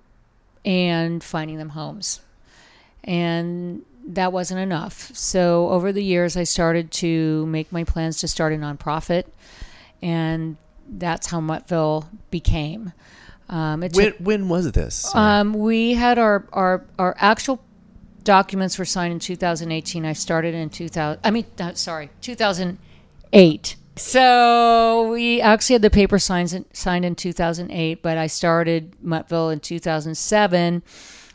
and 0.65 1.23
finding 1.23 1.57
them 1.57 1.69
homes, 1.69 2.21
and 3.03 3.83
that 4.07 4.31
wasn't 4.33 4.59
enough. 4.59 5.11
So 5.15 5.69
over 5.69 5.91
the 5.91 6.03
years, 6.03 6.35
I 6.35 6.43
started 6.43 6.91
to 6.93 7.45
make 7.47 7.71
my 7.71 7.83
plans 7.83 8.19
to 8.21 8.27
start 8.27 8.53
a 8.53 8.55
nonprofit, 8.55 9.25
and 10.01 10.57
that's 10.87 11.27
how 11.27 11.39
Muttville 11.39 12.07
became. 12.31 12.93
Um, 13.49 13.83
it 13.83 13.93
When 13.95 14.05
took, 14.05 14.17
when 14.19 14.49
was 14.49 14.71
this? 14.71 15.13
um, 15.15 15.53
we 15.53 15.93
had 15.95 16.19
our, 16.19 16.45
our 16.53 16.85
our 16.99 17.15
actual 17.17 17.59
documents 18.23 18.77
were 18.77 18.85
signed 18.85 19.13
in 19.13 19.19
2018. 19.19 20.05
I 20.05 20.13
started 20.13 20.53
in 20.53 20.69
2000. 20.69 21.19
I 21.23 21.31
mean, 21.31 21.45
uh, 21.59 21.73
sorry, 21.73 22.09
2008. 22.21 23.75
So 23.95 25.09
we 25.11 25.41
actually 25.41 25.73
had 25.73 25.81
the 25.81 25.89
paper 25.89 26.19
signs 26.19 26.53
in, 26.53 26.65
signed 26.73 27.05
in 27.05 27.15
2008, 27.15 28.01
but 28.01 28.17
I 28.17 28.27
started 28.27 28.95
Muttville 29.03 29.51
in 29.51 29.59
2007, 29.59 30.83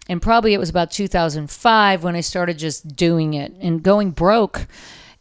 and 0.09 0.21
probably 0.21 0.55
it 0.55 0.59
was 0.59 0.69
about 0.71 0.91
2005 0.91 2.05
when 2.05 2.15
I 2.17 2.21
started 2.21 2.59
just 2.59 2.95
doing 2.97 3.35
it 3.35 3.53
and 3.61 3.83
going 3.83 4.11
broke 4.11 4.67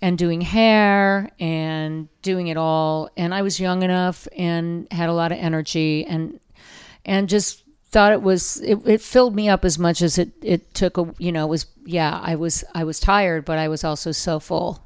and 0.01 0.17
doing 0.17 0.41
hair 0.41 1.29
and 1.39 2.09
doing 2.21 2.47
it 2.47 2.57
all. 2.57 3.09
And 3.15 3.33
I 3.33 3.41
was 3.41 3.59
young 3.59 3.83
enough 3.83 4.27
and 4.37 4.87
had 4.91 5.09
a 5.09 5.13
lot 5.13 5.31
of 5.31 5.37
energy 5.37 6.05
and 6.05 6.39
and 7.05 7.29
just 7.29 7.63
thought 7.91 8.11
it 8.11 8.21
was 8.21 8.59
it, 8.61 8.79
it 8.85 9.01
filled 9.01 9.35
me 9.35 9.47
up 9.47 9.63
as 9.63 9.77
much 9.77 10.01
as 10.01 10.17
it 10.17 10.31
it 10.41 10.73
took 10.73 10.97
a 10.97 11.13
you 11.19 11.31
know 11.31 11.45
it 11.45 11.49
was 11.49 11.67
yeah 11.85 12.19
I 12.23 12.35
was 12.35 12.63
I 12.73 12.83
was 12.83 12.99
tired 12.99 13.45
but 13.45 13.57
I 13.59 13.67
was 13.67 13.83
also 13.83 14.11
so 14.11 14.39
full 14.39 14.83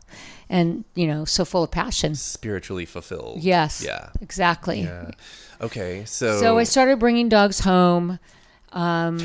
and 0.50 0.84
you 0.94 1.08
know 1.08 1.24
so 1.26 1.46
full 1.46 1.64
of 1.64 1.72
passion 1.72 2.16
Spiritually 2.16 2.86
fulfilled. 2.86 3.42
yes 3.42 3.82
Yeah. 3.86 4.10
exactly 4.22 4.82
Yeah. 4.82 5.12
Okay. 5.62 6.04
So. 6.06 6.40
so 6.40 6.58
I 6.60 6.64
started 6.66 7.00
bringing 7.00 7.30
dogs 7.30 7.62
home 7.62 8.20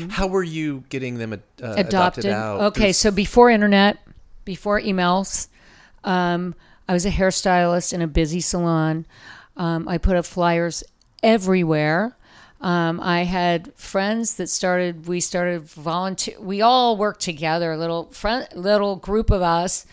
How 0.09 0.27
were 0.27 0.43
you 0.43 0.83
getting 0.89 1.17
them 1.17 1.33
uh, 1.33 1.37
adopted, 1.61 1.87
adopted. 1.87 2.25
out? 2.27 2.61
Okay, 2.61 2.93
so 2.93 3.11
before 3.11 3.49
internet, 3.49 3.97
before 4.45 4.79
emails, 4.79 5.47
um, 6.03 6.55
I 6.87 6.93
was 6.93 7.05
a 7.05 7.11
hairstylist 7.11 7.93
in 7.93 8.01
a 8.01 8.07
busy 8.07 8.39
salon. 8.39 9.05
Um, 9.55 9.87
I 9.87 9.97
put 9.97 10.15
up 10.15 10.25
flyers 10.25 10.83
everywhere. 11.21 12.15
Um, 12.61 13.01
I 13.01 13.23
had 13.23 13.73
friends 13.75 14.35
that 14.35 14.47
started. 14.47 15.07
We 15.07 15.19
started 15.19 15.63
volunteer. 15.63 16.39
We 16.39 16.61
all 16.61 16.97
worked 16.97 17.21
together. 17.21 17.73
A 17.73 17.77
little 17.77 18.05
friend, 18.05 18.47
little 18.55 18.95
group 18.95 19.29
of 19.29 19.41
us. 19.41 19.85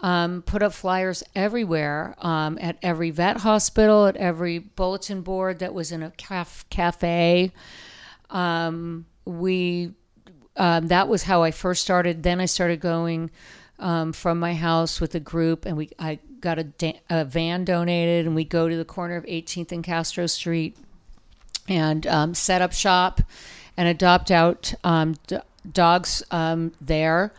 Um, 0.00 0.42
put 0.42 0.62
up 0.62 0.74
flyers 0.74 1.22
everywhere 1.34 2.16
um, 2.18 2.58
at 2.60 2.76
every 2.82 3.10
vet 3.10 3.38
hospital, 3.38 4.06
at 4.06 4.16
every 4.16 4.58
bulletin 4.58 5.22
board 5.22 5.60
that 5.60 5.72
was 5.72 5.90
in 5.90 6.02
a 6.02 6.10
caf- 6.10 6.66
cafe. 6.68 7.50
Um, 8.30 9.06
we 9.24 9.92
um, 10.56 10.88
that 10.88 11.08
was 11.08 11.24
how 11.24 11.42
I 11.42 11.50
first 11.50 11.82
started. 11.82 12.22
Then 12.22 12.40
I 12.40 12.46
started 12.46 12.80
going 12.80 13.30
um, 13.78 14.12
from 14.12 14.38
my 14.38 14.54
house 14.54 15.00
with 15.00 15.14
a 15.14 15.20
group, 15.20 15.66
and 15.66 15.76
we 15.76 15.90
I 15.98 16.18
got 16.40 16.58
a, 16.58 16.64
da- 16.64 17.00
a 17.10 17.24
van 17.24 17.64
donated, 17.64 18.26
and 18.26 18.34
we 18.34 18.44
go 18.44 18.68
to 18.68 18.76
the 18.76 18.84
corner 18.84 19.16
of 19.16 19.24
18th 19.24 19.72
and 19.72 19.84
Castro 19.84 20.26
Street 20.26 20.76
and 21.68 22.06
um, 22.06 22.34
set 22.34 22.62
up 22.62 22.72
shop 22.72 23.20
and 23.76 23.88
adopt 23.88 24.30
out 24.30 24.72
um, 24.84 25.16
d- 25.26 25.38
dogs 25.70 26.22
um, 26.30 26.72
there. 26.80 27.32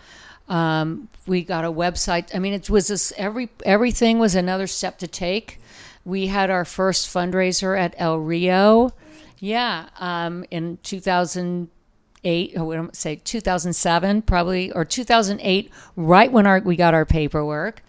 Um, 0.50 1.10
we 1.26 1.44
got 1.44 1.66
a 1.66 1.72
website. 1.72 2.34
I 2.34 2.40
mean, 2.40 2.54
it 2.54 2.70
was 2.70 2.88
this 2.88 3.12
every 3.18 3.50
everything 3.66 4.20
was 4.20 4.36
another 4.36 4.68
step 4.68 4.98
to 5.00 5.08
take. 5.08 5.60
We 6.06 6.28
had 6.28 6.50
our 6.50 6.64
first 6.64 7.14
fundraiser 7.14 7.78
at 7.78 7.94
El 7.98 8.20
Rio, 8.20 8.94
yeah, 9.40 9.90
um, 10.00 10.46
in 10.52 10.78
2008. 10.84 12.58
Or 12.58 12.66
what 12.66 12.96
say 12.96 13.16
2007, 13.18 14.22
probably 14.24 14.72
or 14.72 14.86
2008, 14.86 15.72
right 15.96 16.32
when 16.32 16.48
our 16.48 16.60
we 16.60 16.76
got 16.76 16.94
our 16.94 17.06
paperwork, 17.06 17.82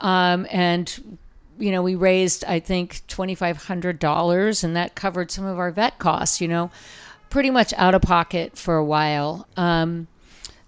um, 0.00 0.46
and 0.50 1.18
you 1.58 1.72
know 1.72 1.82
we 1.82 1.94
raised 1.94 2.44
I 2.44 2.60
think 2.60 3.02
twenty 3.08 3.34
five 3.34 3.64
hundred 3.64 3.98
dollars, 3.98 4.62
and 4.64 4.76
that 4.76 4.94
covered 4.94 5.30
some 5.30 5.44
of 5.44 5.58
our 5.58 5.70
vet 5.70 5.98
costs. 5.98 6.40
You 6.40 6.48
know, 6.48 6.70
pretty 7.30 7.50
much 7.50 7.72
out 7.76 7.94
of 7.94 8.02
pocket 8.02 8.56
for 8.58 8.76
a 8.76 8.84
while. 8.84 9.46
Um, 9.56 10.08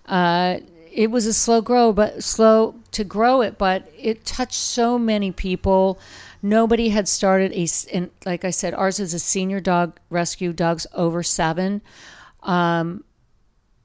uh, 0.07 0.59
it 0.93 1.11
was 1.11 1.27
a 1.27 1.33
slow 1.33 1.61
grow, 1.61 1.93
but 1.93 2.23
slow 2.23 2.75
to 2.93 3.05
grow 3.05 3.41
it, 3.43 3.59
but 3.59 3.91
it 3.97 4.25
touched 4.25 4.55
so 4.55 4.99
many 4.99 5.31
people. 5.31 5.99
Nobody 6.43 6.89
had 6.89 7.07
started 7.09 7.53
a, 7.53 7.67
and 7.93 8.11
like 8.25 8.45
I 8.45 8.51
said, 8.51 8.75
ours 8.75 8.99
is 8.99 9.13
a 9.13 9.19
senior 9.19 9.61
dog 9.61 9.99
rescue, 10.09 10.53
dogs 10.53 10.87
over 10.95 11.23
seven. 11.23 11.83
Um, 12.43 13.05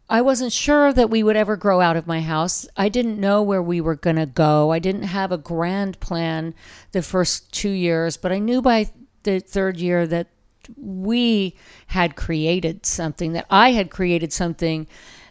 I 0.07 0.21
wasn't 0.21 0.53
sure 0.53 0.93
that 0.93 1.09
we 1.09 1.23
would 1.23 1.35
ever 1.35 1.57
grow 1.57 1.81
out 1.81 1.97
of 1.97 2.07
my 2.07 2.21
house. 2.21 2.67
I 2.77 2.89
didn't 2.89 3.19
know 3.19 3.41
where 3.41 3.61
we 3.61 3.81
were 3.81 3.95
going 3.95 4.17
to 4.17 4.27
go. 4.27 4.71
I 4.71 4.79
didn't 4.79 5.03
have 5.03 5.31
a 5.31 5.37
grand 5.37 5.99
plan 5.99 6.53
the 6.91 7.01
first 7.01 7.51
two 7.51 7.71
years, 7.71 8.15
but 8.15 8.31
I 8.31 8.39
knew 8.39 8.61
by 8.61 8.91
the 9.23 9.39
third 9.39 9.77
year 9.77 10.05
that 10.07 10.27
we 10.77 11.55
had 11.87 12.15
created 12.15 12.85
something, 12.85 13.33
that 13.33 13.47
I 13.49 13.71
had 13.71 13.89
created 13.89 14.31
something 14.31 14.87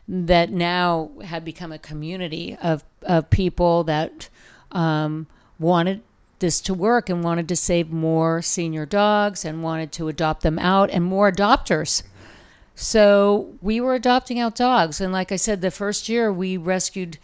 that 0.09 0.51
now 0.51 1.11
had 1.25 1.45
become 1.45 1.73
a 1.73 1.79
community 1.79 2.57
of, 2.61 2.85
of 3.03 3.31
people 3.31 3.85
that 3.85 4.29
um, 4.73 5.27
wanted 5.59 6.03
this 6.41 6.61
to 6.63 6.75
work 6.75 7.09
and 7.09 7.23
wanted 7.25 7.49
to 7.49 7.57
save 7.57 7.91
more 7.91 8.43
senior 8.43 8.85
dogs 8.87 9.45
and 9.45 9.63
wanted 9.63 9.93
to 9.93 10.09
adopt 10.09 10.43
them 10.43 10.59
out 10.59 10.91
and 10.91 11.05
more 11.05 11.31
adopters. 11.31 12.03
So 12.75 13.55
we 13.63 13.81
were 13.81 13.95
adopting 13.95 14.39
out 14.39 14.57
dogs. 14.57 15.01
And 15.01 15.13
like 15.13 15.31
I 15.31 15.37
said, 15.37 15.61
the 15.61 15.71
first 15.71 16.09
year 16.09 16.33
we 16.33 16.57
rescued 16.57 17.19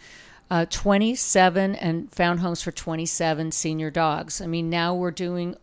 uh, 0.49 0.65
27 0.69 1.75
and 1.75 2.11
found 2.13 2.39
homes 2.39 2.61
for 2.61 2.71
27 2.71 3.51
senior 3.51 3.89
dogs. 3.91 4.41
I 4.41 4.47
mean, 4.47 4.69
now 4.69 4.93
we're 4.95 5.11
doing 5.11 5.55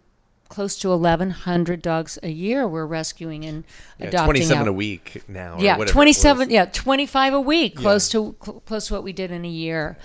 close 0.48 0.78
to 0.78 0.88
1,100 0.90 1.82
dogs 1.82 2.18
a 2.22 2.28
year 2.30 2.66
we're 2.66 2.86
rescuing 2.86 3.44
and 3.44 3.64
Yeah, 3.98 4.06
adopting 4.08 4.26
27 4.42 4.62
out. 4.62 4.68
a 4.68 4.72
week 4.72 5.22
now. 5.28 5.56
or 5.56 5.60
Yeah, 5.60 5.76
whatever 5.76 5.90
it 5.90 5.92
27. 5.92 6.46
was. 6.48 6.52
Yeah, 6.52 6.64
25 6.66 7.34
a 7.34 7.40
week, 7.40 7.76
close 7.76 8.08
to 8.10 8.34
cl- 8.42 8.60
close 8.60 8.86
to 8.88 8.94
what 8.94 9.02
we 9.04 9.12
did 9.12 9.30
in 9.30 9.44
a 9.44 9.48
year. 9.48 9.98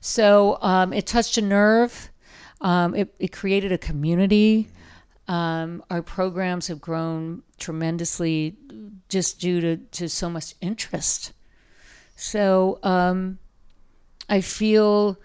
So 0.00 0.56
um, 0.62 0.94
it 0.94 1.06
touched 1.06 1.36
a 1.36 1.42
nerve. 1.42 2.10
Um, 2.60 2.94
it, 2.94 3.14
it 3.18 3.32
created 3.32 3.72
a 3.72 3.78
community. 3.78 4.68
Um, 5.28 5.82
our 5.90 6.02
programs 6.02 6.68
have 6.68 6.80
grown 6.80 7.42
tremendously 7.58 8.56
just 9.08 9.40
due 9.40 9.60
to, 9.60 9.76
to 9.76 10.08
so 10.08 10.28
much 10.28 10.54
interest. 10.60 11.32
So 12.16 12.78
um, 12.82 13.38
I 14.28 14.40
feel 14.40 15.18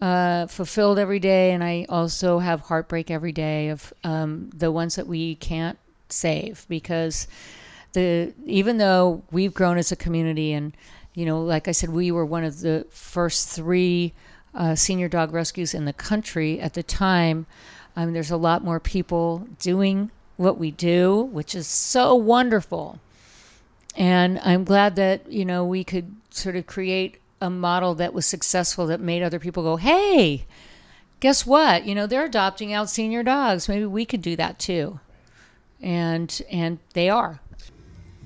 uh, 0.00 0.46
fulfilled 0.46 0.98
every 0.98 1.18
day, 1.18 1.52
and 1.52 1.62
I 1.62 1.86
also 1.88 2.40
have 2.40 2.60
heartbreak 2.60 3.10
every 3.10 3.32
day 3.32 3.68
of 3.68 3.92
um, 4.04 4.50
the 4.54 4.72
ones 4.72 4.96
that 4.96 5.06
we 5.06 5.36
can't 5.36 5.78
save 6.08 6.66
because 6.68 7.28
the 7.92 8.32
even 8.44 8.78
though 8.78 9.22
we've 9.30 9.54
grown 9.54 9.78
as 9.78 9.92
a 9.92 9.96
community, 9.96 10.52
and 10.52 10.76
you 11.14 11.24
know, 11.24 11.40
like 11.42 11.68
I 11.68 11.72
said, 11.72 11.90
we 11.90 12.10
were 12.10 12.26
one 12.26 12.44
of 12.44 12.60
the 12.60 12.86
first 12.90 13.48
three 13.48 14.12
uh, 14.54 14.74
senior 14.74 15.08
dog 15.08 15.32
rescues 15.32 15.74
in 15.74 15.84
the 15.84 15.92
country 15.92 16.60
at 16.60 16.74
the 16.74 16.82
time. 16.82 17.46
I 17.96 18.04
mean, 18.04 18.14
there's 18.14 18.30
a 18.30 18.36
lot 18.36 18.64
more 18.64 18.80
people 18.80 19.46
doing 19.58 20.10
what 20.36 20.58
we 20.58 20.70
do, 20.70 21.22
which 21.32 21.54
is 21.54 21.66
so 21.66 22.14
wonderful. 22.14 22.98
And 23.96 24.38
I'm 24.40 24.64
glad 24.64 24.96
that, 24.96 25.30
you 25.30 25.44
know, 25.44 25.64
we 25.64 25.84
could 25.84 26.14
sort 26.30 26.56
of 26.56 26.66
create 26.66 27.18
a 27.40 27.50
model 27.50 27.94
that 27.96 28.14
was 28.14 28.24
successful 28.24 28.86
that 28.86 29.00
made 29.00 29.22
other 29.22 29.38
people 29.38 29.62
go, 29.62 29.76
hey, 29.76 30.46
guess 31.20 31.44
what? 31.44 31.84
You 31.84 31.94
know, 31.94 32.06
they're 32.06 32.24
adopting 32.24 32.72
out 32.72 32.88
senior 32.88 33.22
dogs. 33.22 33.68
Maybe 33.68 33.84
we 33.84 34.04
could 34.04 34.22
do 34.22 34.36
that 34.36 34.58
too. 34.58 35.00
And 35.80 36.40
and 36.50 36.78
they 36.94 37.10
are. 37.10 37.40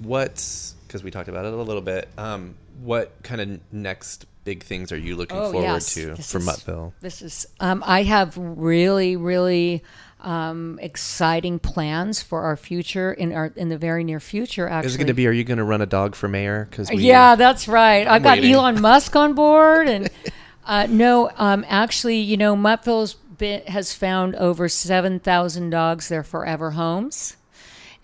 What's 0.03 0.75
because 0.87 1.03
we 1.03 1.11
talked 1.11 1.29
about 1.29 1.45
it 1.45 1.53
a 1.53 1.57
little 1.57 1.83
bit. 1.83 2.09
Um, 2.17 2.55
what 2.83 3.13
kind 3.23 3.41
of 3.41 3.61
next 3.73 4.27
big 4.47 4.63
things 4.63 4.93
are 4.93 4.97
you 4.97 5.17
looking 5.17 5.37
Oh, 5.37 5.51
forward 5.53 5.67
yes. 5.67 5.93
to 5.95 6.15
This 6.15 6.33
for 6.33 6.39
is- 6.39 6.47
Muttville? 6.47 6.93
This 7.03 7.21
is 7.21 7.47
um, 7.61 7.83
I 7.87 8.05
have 8.05 8.35
really, 8.39 9.17
really 9.17 9.83
um, 10.21 10.79
exciting 10.81 11.59
plans 11.59 12.23
for 12.23 12.43
our 12.43 12.57
future 12.57 13.13
in 13.13 13.33
our 13.35 13.53
in 13.57 13.69
the 13.69 13.77
very 13.77 14.03
near 14.05 14.21
future. 14.21 14.67
Actually, 14.69 14.87
Is 14.87 14.95
it 14.95 14.99
going 14.99 15.07
to 15.09 15.15
be? 15.15 15.27
Are 15.27 15.33
you 15.33 15.45
going 15.45 15.59
to 15.59 15.65
run 15.65 15.83
a 15.83 15.87
dog 15.87 16.15
for 16.15 16.29
mayor? 16.29 16.67
Because 16.71 16.91
Yeah, 16.91 17.35
that's 17.35 17.69
right. 17.69 18.07
I've 18.07 18.23
got. 18.23 18.39
Elon 18.39 18.81
Musk 18.81 19.15
on 19.15 19.35
board, 19.35 19.89
and 19.89 20.09
uh, 20.65 20.87
no, 20.89 21.31
um, 21.37 21.65
actually, 21.69 22.17
you 22.19 22.37
know, 22.39 22.57
Muttville's 22.57 23.15
been, 23.15 23.63
has 23.67 23.93
found 23.93 24.35
over 24.37 24.69
seven 24.69 25.19
thousand 25.21 25.71
dogs 25.71 26.09
their 26.09 26.23
forever 26.25 26.71
homes, 26.73 27.37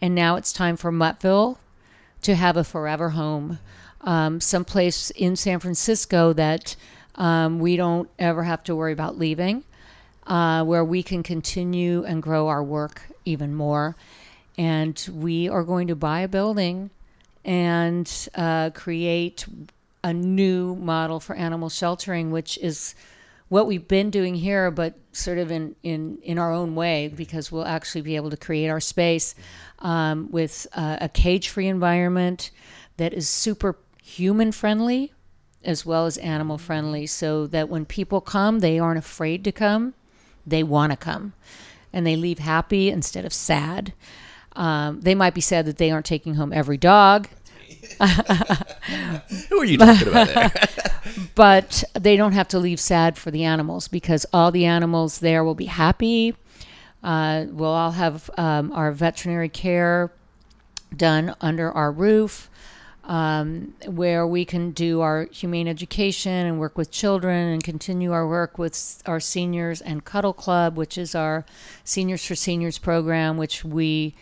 and 0.01 0.15
now 0.15 0.37
it's 0.37 0.53
time 0.53 0.77
for 0.77 0.93
Muttville 0.93 1.57
to 2.23 2.35
have 2.35 2.57
a 2.57 2.63
forever 2.65 3.11
home, 3.11 3.59
um, 4.03 4.41
someplace 4.41 5.11
in 5.11 5.37
San 5.37 5.61
Francisco 5.61 6.33
that 6.33 6.77
um, 7.15 7.59
we 7.59 7.77
don't 7.77 8.09
ever 8.19 8.43
have 8.43 8.65
to 8.65 8.75
worry 8.75 8.93
about 8.93 9.19
leaving, 9.19 9.65
uh, 10.27 10.65
where 10.65 10.85
we 10.85 11.03
can 11.03 11.23
continue 11.23 12.05
and 12.05 12.23
grow 12.23 12.49
our 12.49 12.63
work 12.63 13.03
even 13.25 13.55
more. 13.55 13.97
And 14.59 15.09
we 15.13 15.49
are 15.49 15.65
going 15.65 15.89
to 15.89 15.97
buy 15.97 16.21
a 16.21 16.29
building 16.29 16.91
and 17.45 18.29
uh, 18.35 18.71
create 18.71 19.47
a 20.05 20.13
new 20.13 20.75
model 20.77 21.21
for 21.21 21.35
animal 21.37 21.69
sheltering, 21.69 22.31
which 22.31 22.59
is 22.59 22.95
what 23.49 23.67
we've 23.67 23.87
been 23.87 24.11
doing 24.11 24.35
here, 24.35 24.71
but 24.71 24.95
sort 25.13 25.39
of 25.39 25.51
in, 25.51 25.77
in, 25.83 26.19
in 26.23 26.39
our 26.39 26.53
own 26.53 26.75
way, 26.75 27.13
because 27.15 27.53
we'll 27.53 27.67
actually 27.67 28.01
be 28.01 28.17
able 28.17 28.31
to 28.31 28.37
create 28.37 28.69
our 28.69 28.81
space 28.81 29.35
um, 29.81 30.31
with 30.31 30.67
uh, 30.75 30.97
a 31.01 31.09
cage 31.09 31.51
free 31.51 31.69
environment 31.69 32.51
that 32.97 33.13
is 33.13 33.29
super 33.29 33.77
human 34.03 34.53
friendly 34.53 35.13
as 35.65 35.87
well 35.87 36.07
as 36.07 36.19
animal 36.19 36.59
friendly, 36.59 37.07
so 37.07 37.47
that 37.47 37.69
when 37.69 37.87
people 37.87 38.21
come, 38.21 38.59
they 38.59 38.79
aren't 38.79 38.99
afraid 38.99 39.45
to 39.45 39.53
come, 39.53 39.95
they 40.45 40.63
want 40.63 40.91
to 40.91 40.97
come, 40.97 41.33
and 41.93 42.05
they 42.05 42.17
leave 42.17 42.41
happy 42.41 42.91
instead 42.91 43.25
of 43.25 43.33
sad. 43.33 43.93
Um, 44.57 45.01
they 45.03 45.15
might 45.15 45.35
be 45.35 45.41
sad 45.41 45.67
that 45.67 45.79
they 45.79 45.93
aren't 45.93 46.05
taking 46.05 46.35
home 46.35 46.53
every 46.53 46.77
dog, 46.77 47.29
Who 49.49 49.61
are 49.61 49.65
you 49.65 49.79
talking 49.79 50.09
about 50.09 50.29
there? 50.29 50.53
but 51.35 51.85
they 51.95 52.17
don't 52.17 52.33
have 52.33 52.49
to 52.49 52.59
leave 52.59 52.81
sad 52.81 53.17
for 53.17 53.31
the 53.31 53.45
animals 53.45 53.89
because 53.89 54.27
all 54.33 54.51
the 54.51 54.65
animals 54.65 55.19
there 55.19 55.45
will 55.45 55.55
be 55.55 55.67
happy. 55.67 56.35
Uh, 57.03 57.47
we'll 57.51 57.71
all 57.71 57.93
have 57.93 58.31
um, 58.39 58.73
our 58.73 58.93
veterinary 58.93 59.49
care 59.49 60.13
done 60.97 61.35
under 61.41 61.71
our 61.73 61.91
roof, 61.91 62.51
um, 63.05 63.75
where 63.87 64.27
we 64.27 64.45
can 64.45 64.71
do 64.71 65.01
our 65.01 65.25
humane 65.27 65.67
education 65.67 66.47
and 66.47 66.61
work 66.61 66.79
with 66.79 66.91
children 66.91 67.49
and 67.49 67.63
continue 67.65 68.13
our 68.13 68.27
work 68.27 68.59
with 68.59 69.03
our 69.07 69.19
seniors 69.19 69.81
and 69.81 70.05
Cuddle 70.05 70.33
Club, 70.33 70.77
which 70.77 70.97
is 70.97 71.15
our 71.15 71.45
Seniors 71.85 72.25
for 72.25 72.35
Seniors 72.35 72.79
program, 72.79 73.37
which 73.37 73.65
we 73.65 74.15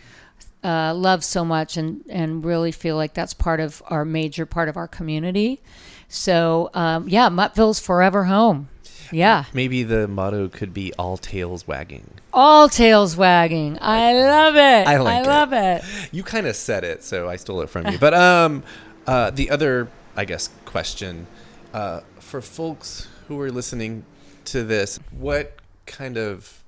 uh, 0.65 0.95
love 0.95 1.25
so 1.25 1.45
much 1.45 1.77
and, 1.77 2.05
and 2.09 2.45
really 2.45 2.73
feel 2.73 2.97
like 2.97 3.15
that's 3.15 3.35
part 3.35 3.61
of 3.61 3.83
our 3.89 4.05
major 4.05 4.47
part 4.47 4.69
of 4.69 4.77
our 4.77 4.89
community. 4.89 5.61
So, 6.09 6.71
um, 6.75 7.09
yeah, 7.09 7.29
Muttville's 7.29 7.81
forever 7.81 8.25
home. 8.25 8.69
Yeah. 9.13 9.45
Maybe 9.53 9.83
the 9.83 10.09
motto 10.09 10.49
could 10.49 10.73
be 10.75 10.93
"All 10.99 11.17
tails 11.17 11.67
wagging." 11.67 12.11
All 12.33 12.69
tails 12.69 13.17
wagging. 13.17 13.79
I 13.81 14.15
love 14.15 14.57
it. 14.57 14.87
I 14.87 14.99
like 14.99 15.25
it. 15.25 15.29
love 15.29 15.53
it. 15.53 15.85
You 16.13 16.23
kind 16.23 16.47
of 16.47 16.57
said 16.57 16.85
it, 16.85 17.03
so 17.03 17.29
I 17.29 17.37
stole 17.37 17.61
it 17.63 17.71
from 17.71 17.87
you. 17.89 17.99
But 18.01 18.15
um, 18.15 18.63
uh, 19.07 19.31
the 19.31 19.51
other, 19.51 19.89
I 20.17 20.25
guess, 20.25 20.49
question 20.65 21.27
uh, 21.75 22.01
for 22.19 22.41
folks 22.41 23.09
who 23.29 23.41
are 23.41 23.51
listening 23.51 24.05
to 24.47 24.63
this, 24.65 24.99
what 25.11 25.57
kind 25.87 26.17
of 26.17 26.63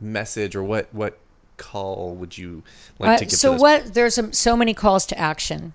message 0.00 0.56
or 0.56 0.62
what 0.62 0.92
what 0.92 1.18
call 1.70 2.14
would 2.20 2.36
you 2.36 2.62
like 2.98 3.10
Uh, 3.10 3.18
to 3.18 3.24
give? 3.26 3.38
so 3.38 3.52
what? 3.52 3.94
There's 3.94 4.18
um, 4.18 4.32
so 4.32 4.56
many 4.56 4.74
calls 4.74 5.06
to 5.06 5.18
action. 5.18 5.72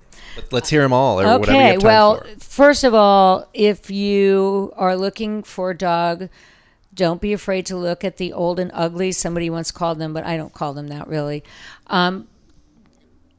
Let's 0.52 0.70
hear 0.70 0.84
them 0.84 0.94
all, 0.94 1.20
or 1.20 1.40
whatever 1.40 1.58
Okay. 1.58 1.78
Well, 1.78 2.22
for. 2.22 2.40
first 2.40 2.84
of 2.84 2.94
all, 2.94 3.48
if 3.54 3.90
you 3.90 4.72
are 4.76 4.96
looking 4.96 5.44
for 5.44 5.72
a 5.72 5.78
dog 5.78 6.30
Don't 6.94 7.22
be 7.22 7.32
afraid 7.34 7.66
to 7.68 7.78
look 7.78 8.04
at 8.04 8.18
the 8.18 8.34
old 8.34 8.60
and 8.60 8.72
ugly. 8.74 9.12
Somebody 9.12 9.50
once 9.52 9.70
called 9.72 10.00
them, 10.00 10.14
but 10.14 10.24
I 10.26 10.36
don't 10.36 10.52
call 10.52 10.74
them 10.74 10.88
that 10.88 11.08
really. 11.08 11.44
Um, 11.88 12.28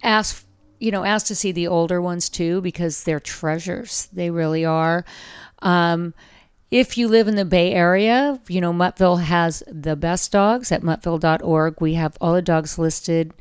ask 0.03 0.45
you 0.79 0.91
know 0.93 1.03
ask 1.05 1.27
to 1.27 1.35
see 1.35 1.51
the 1.53 1.67
older 1.67 2.01
ones 2.01 2.29
too 2.29 2.61
because 2.61 3.03
they're 3.05 3.19
treasures. 3.39 4.09
They 4.13 4.31
really 4.31 4.65
are. 4.65 5.05
Um, 5.61 6.15
if 6.71 6.99
you 6.99 7.09
live 7.09 7.29
in 7.29 7.37
the 7.37 7.45
Bay 7.45 7.73
Area, 7.73 8.41
you 8.49 8.61
know, 8.61 8.73
Muttville 8.73 9.23
has 9.23 9.63
the 9.67 9.97
best 9.97 10.33
dogs 10.33 10.71
at 10.71 10.83
muttville.org. 10.83 11.81
We 11.81 11.95
have 11.95 12.17
all 12.21 12.35
the 12.35 12.43
dogs 12.43 12.79
listed. 12.79 13.33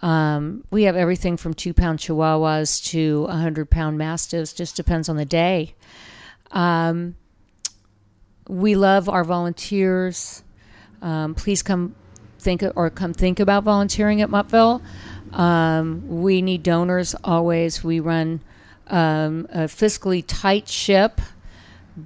Um, 0.00 0.64
we 0.70 0.84
have 0.84 0.94
everything 0.94 1.36
from 1.36 1.54
two 1.54 1.74
pound 1.74 1.98
chihuahuas 1.98 2.84
to 2.90 3.22
100 3.22 3.68
pound 3.68 3.98
mastiffs, 3.98 4.52
just 4.52 4.76
depends 4.76 5.08
on 5.08 5.16
the 5.16 5.24
day. 5.24 5.74
Um, 6.52 7.16
we 8.48 8.76
love 8.76 9.08
our 9.08 9.24
volunteers. 9.24 10.44
Um, 11.02 11.34
please 11.34 11.62
come 11.62 11.96
think 12.38 12.62
or 12.76 12.90
come 12.90 13.12
think 13.12 13.40
about 13.40 13.64
volunteering 13.64 14.22
at 14.22 14.30
Muttville. 14.30 14.80
Um, 15.32 16.22
we 16.22 16.42
need 16.42 16.62
donors 16.62 17.16
always. 17.24 17.82
We 17.82 17.98
run 17.98 18.40
um, 18.86 19.48
a 19.50 19.64
fiscally 19.64 20.24
tight 20.26 20.68
ship 20.68 21.20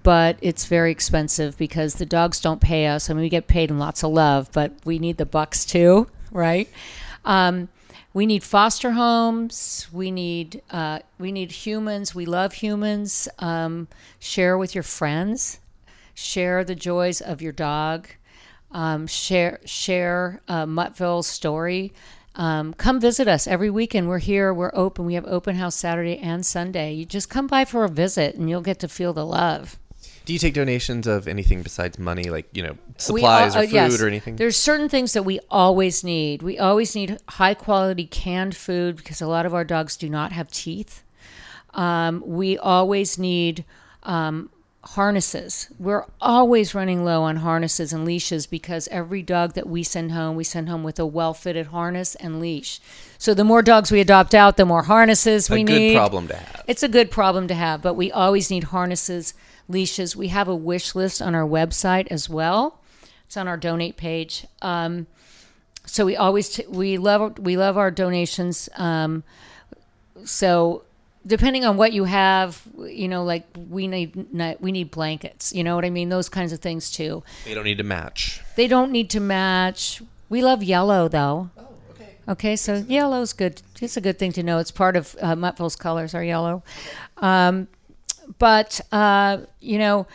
but 0.02 0.38
it's 0.40 0.64
very 0.64 0.90
expensive 0.90 1.56
because 1.58 1.94
the 1.94 2.06
dogs 2.06 2.40
don't 2.40 2.60
pay 2.60 2.86
us. 2.86 3.10
I 3.10 3.12
mean, 3.12 3.22
we 3.22 3.28
get 3.28 3.46
paid 3.46 3.70
in 3.70 3.78
lots 3.78 4.02
of 4.02 4.12
love, 4.12 4.50
but 4.52 4.72
we 4.84 4.98
need 4.98 5.18
the 5.18 5.26
bucks 5.26 5.64
too, 5.64 6.08
right? 6.32 6.68
Um, 7.24 7.68
we 8.14 8.26
need 8.26 8.42
foster 8.42 8.92
homes. 8.92 9.86
We 9.92 10.10
need 10.10 10.62
uh, 10.70 11.00
we 11.18 11.32
need 11.32 11.50
humans. 11.50 12.14
We 12.14 12.26
love 12.26 12.54
humans. 12.54 13.28
Um, 13.38 13.88
share 14.18 14.58
with 14.58 14.74
your 14.74 14.84
friends. 14.84 15.60
Share 16.14 16.62
the 16.62 16.74
joys 16.74 17.20
of 17.20 17.40
your 17.40 17.52
dog. 17.52 18.08
Um, 18.70 19.06
share 19.06 19.60
share 19.64 20.40
uh, 20.48 20.66
Muttville's 20.66 21.26
story. 21.26 21.92
Um, 22.34 22.72
come 22.74 23.00
visit 23.00 23.28
us 23.28 23.46
every 23.46 23.70
weekend. 23.70 24.08
We're 24.08 24.18
here. 24.18 24.54
We're 24.54 24.72
open. 24.74 25.04
We 25.04 25.14
have 25.14 25.26
open 25.26 25.56
house 25.56 25.76
Saturday 25.76 26.18
and 26.18 26.44
Sunday. 26.44 26.92
You 26.94 27.04
just 27.04 27.28
come 27.28 27.46
by 27.46 27.64
for 27.64 27.84
a 27.84 27.88
visit, 27.88 28.34
and 28.34 28.48
you'll 28.48 28.62
get 28.62 28.78
to 28.80 28.88
feel 28.88 29.12
the 29.12 29.26
love. 29.26 29.78
Do 30.24 30.32
you 30.32 30.38
take 30.38 30.54
donations 30.54 31.06
of 31.06 31.26
anything 31.26 31.62
besides 31.62 31.98
money, 31.98 32.24
like 32.24 32.48
you 32.52 32.62
know 32.62 32.76
supplies 32.96 33.56
or 33.56 33.60
uh, 33.60 33.62
food 33.62 33.72
yes. 33.72 34.00
or 34.00 34.06
anything? 34.06 34.36
There's 34.36 34.56
certain 34.56 34.88
things 34.88 35.12
that 35.12 35.24
we 35.24 35.40
always 35.50 36.04
need. 36.04 36.42
We 36.42 36.58
always 36.58 36.94
need 36.94 37.18
high 37.28 37.54
quality 37.54 38.06
canned 38.06 38.56
food 38.56 38.96
because 38.96 39.20
a 39.20 39.26
lot 39.26 39.46
of 39.46 39.54
our 39.54 39.64
dogs 39.64 39.96
do 39.96 40.08
not 40.08 40.32
have 40.32 40.50
teeth. 40.50 41.02
Um, 41.74 42.22
we 42.26 42.58
always 42.58 43.18
need 43.18 43.64
um, 44.02 44.50
harnesses. 44.84 45.68
We're 45.78 46.04
always 46.20 46.74
running 46.74 47.04
low 47.04 47.22
on 47.22 47.36
harnesses 47.36 47.92
and 47.92 48.04
leashes 48.04 48.46
because 48.46 48.88
every 48.88 49.22
dog 49.22 49.54
that 49.54 49.68
we 49.68 49.82
send 49.82 50.12
home, 50.12 50.36
we 50.36 50.44
send 50.44 50.68
home 50.68 50.82
with 50.82 50.98
a 50.98 51.06
well 51.06 51.34
fitted 51.34 51.68
harness 51.68 52.14
and 52.16 52.40
leash. 52.40 52.80
So 53.18 53.34
the 53.34 53.44
more 53.44 53.62
dogs 53.62 53.92
we 53.92 54.00
adopt 54.00 54.34
out, 54.34 54.56
the 54.56 54.66
more 54.66 54.82
harnesses 54.82 55.48
a 55.48 55.54
we 55.54 55.64
good 55.64 55.72
need. 55.72 55.94
problem 55.94 56.28
to 56.28 56.36
have. 56.36 56.64
It's 56.66 56.82
a 56.82 56.88
good 56.88 57.10
problem 57.10 57.48
to 57.48 57.54
have, 57.54 57.82
but 57.82 57.94
we 57.94 58.10
always 58.10 58.50
need 58.50 58.64
harnesses, 58.64 59.34
leashes. 59.68 60.16
We 60.16 60.28
have 60.28 60.48
a 60.48 60.54
wish 60.54 60.94
list 60.94 61.20
on 61.22 61.34
our 61.34 61.46
website 61.46 62.06
as 62.08 62.28
well. 62.28 62.80
It's 63.26 63.36
on 63.36 63.48
our 63.48 63.56
donate 63.56 63.96
page. 63.96 64.46
Um, 64.60 65.06
so 65.86 66.06
we 66.06 66.16
always 66.16 66.50
t- 66.50 66.66
we 66.68 66.98
love 66.98 67.38
we 67.38 67.56
love 67.56 67.76
our 67.76 67.90
donations. 67.90 68.68
Um, 68.76 69.24
so 70.24 70.84
depending 71.26 71.64
on 71.64 71.76
what 71.76 71.92
you 71.92 72.04
have, 72.04 72.62
you 72.78 73.08
know, 73.08 73.24
like 73.24 73.46
we 73.70 73.86
need 73.86 74.26
we 74.60 74.72
need 74.72 74.90
blankets. 74.90 75.52
You 75.52 75.64
know 75.64 75.74
what 75.74 75.84
I 75.84 75.90
mean? 75.90 76.08
Those 76.08 76.28
kinds 76.28 76.52
of 76.52 76.60
things 76.60 76.90
too. 76.90 77.22
They 77.44 77.54
don't 77.54 77.64
need 77.64 77.78
to 77.78 77.84
match. 77.84 78.40
They 78.56 78.68
don't 78.68 78.92
need 78.92 79.10
to 79.10 79.20
match. 79.20 80.02
We 80.28 80.42
love 80.42 80.62
yellow 80.62 81.08
though. 81.08 81.50
Oh, 81.58 81.68
okay. 81.90 82.16
Okay, 82.28 82.56
so 82.56 82.84
yellow's 82.88 83.32
good. 83.32 83.62
It's 83.80 83.96
a 83.96 84.00
good 84.00 84.18
thing 84.18 84.32
to 84.32 84.42
know. 84.42 84.58
It's 84.58 84.70
part 84.70 84.96
of 84.96 85.16
uh, 85.20 85.34
Muttville's 85.34 85.76
colors 85.76 86.14
are 86.14 86.24
yellow. 86.24 86.62
Um, 87.18 87.68
but 88.38 88.80
uh, 88.90 89.38
you 89.60 89.78
know, 89.78 90.06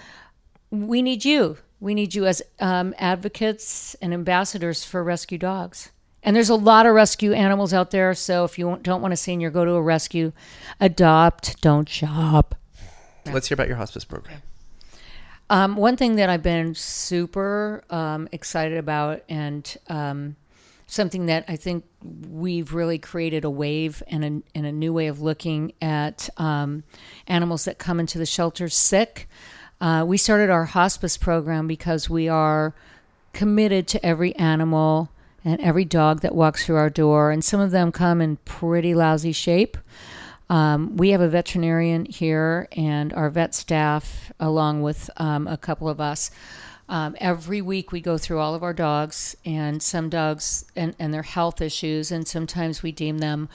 we 0.69 1.01
need 1.01 1.25
you. 1.25 1.57
We 1.79 1.93
need 1.93 2.15
you 2.15 2.25
as 2.25 2.41
um, 2.59 2.95
advocates 2.97 3.95
and 4.01 4.13
ambassadors 4.13 4.83
for 4.83 5.03
rescue 5.03 5.37
dogs. 5.37 5.91
And 6.23 6.35
there's 6.35 6.49
a 6.49 6.55
lot 6.55 6.85
of 6.85 6.93
rescue 6.93 7.33
animals 7.33 7.73
out 7.73 7.91
there. 7.91 8.13
So 8.13 8.43
if 8.43 8.57
you 8.57 8.79
don't 8.81 9.01
want 9.01 9.13
a 9.13 9.17
senior, 9.17 9.49
go 9.49 9.63
to 9.63 9.71
a 9.71 9.81
rescue. 9.81 10.33
Adopt. 10.79 11.61
Don't 11.61 11.87
shop. 11.87 12.55
Let's 13.31 13.47
hear 13.47 13.53
about 13.53 13.67
your 13.67 13.77
hospice 13.77 14.03
program. 14.03 14.41
Um, 15.49 15.77
one 15.77 15.95
thing 15.95 16.15
that 16.15 16.29
I've 16.29 16.43
been 16.43 16.75
super 16.75 17.83
um, 17.89 18.27
excited 18.31 18.77
about, 18.77 19.23
and 19.29 19.77
um, 19.87 20.35
something 20.87 21.25
that 21.27 21.43
I 21.47 21.57
think 21.57 21.85
we've 22.01 22.73
really 22.73 22.97
created 22.97 23.43
a 23.43 23.49
wave 23.49 24.01
and 24.07 24.23
a, 24.23 24.57
and 24.57 24.65
a 24.65 24.71
new 24.71 24.93
way 24.93 25.07
of 25.07 25.21
looking 25.21 25.73
at 25.81 26.29
um, 26.37 26.83
animals 27.27 27.65
that 27.65 27.77
come 27.77 27.99
into 27.99 28.17
the 28.17 28.25
shelters 28.25 28.73
sick. 28.73 29.27
Uh, 29.79 30.03
we 30.07 30.17
started 30.17 30.49
our 30.49 30.65
hospice 30.65 31.17
program 31.17 31.67
because 31.67 32.09
we 32.09 32.27
are 32.29 32.73
committed 33.33 33.87
to 33.87 34.03
every 34.03 34.35
animal 34.37 35.11
and 35.43 35.61
every 35.61 35.85
dog 35.85 36.21
that 36.21 36.33
walks 36.33 36.65
through 36.65 36.77
our 36.77 36.89
door, 36.89 37.31
and 37.31 37.43
some 37.43 37.59
of 37.59 37.71
them 37.71 37.91
come 37.91 38.21
in 38.21 38.37
pretty 38.37 38.95
lousy 38.95 39.31
shape. 39.31 39.77
Um, 40.49 40.95
we 40.95 41.09
have 41.09 41.21
a 41.21 41.27
veterinarian 41.27 42.05
here 42.05 42.67
and 42.71 43.13
our 43.13 43.29
vet 43.29 43.53
staff, 43.53 44.31
along 44.39 44.81
with 44.81 45.09
um, 45.17 45.47
a 45.47 45.57
couple 45.57 45.89
of 45.89 45.99
us. 45.99 46.31
Um, 46.89 47.15
every 47.19 47.61
week 47.61 47.91
we 47.91 47.99
go 47.99 48.17
through 48.17 48.39
all 48.39 48.55
of 48.55 48.63
our 48.63 48.73
dogs 48.73 49.35
and 49.43 49.83
some 49.83 50.09
dogs 50.09 50.65
and, 50.75 50.95
and 50.97 51.13
their 51.13 51.23
health 51.23 51.61
issues, 51.61 52.11
and 52.11 52.27
sometimes 52.27 52.81
we 52.81 52.91
deem 52.91 53.17
them 53.17 53.49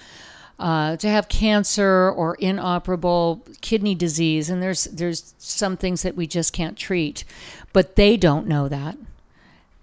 uh, 0.59 0.97
to 0.99 1.09
have 1.09 1.29
cancer 1.29 2.11
or 2.11 2.35
inoperable 2.37 3.45
kidney 3.63 3.95
disease. 3.95 4.51
And 4.51 4.63
there's 4.63 4.85
there's 4.85 5.35
some 5.39 5.77
things 5.77 6.03
that 6.03 6.15
we 6.15 6.27
just 6.27 6.53
can't 6.53 6.77
treat, 6.77 7.25
but 7.73 7.97
they 7.97 8.17
don't 8.17 8.47
know 8.47 8.69
that, 8.69 8.99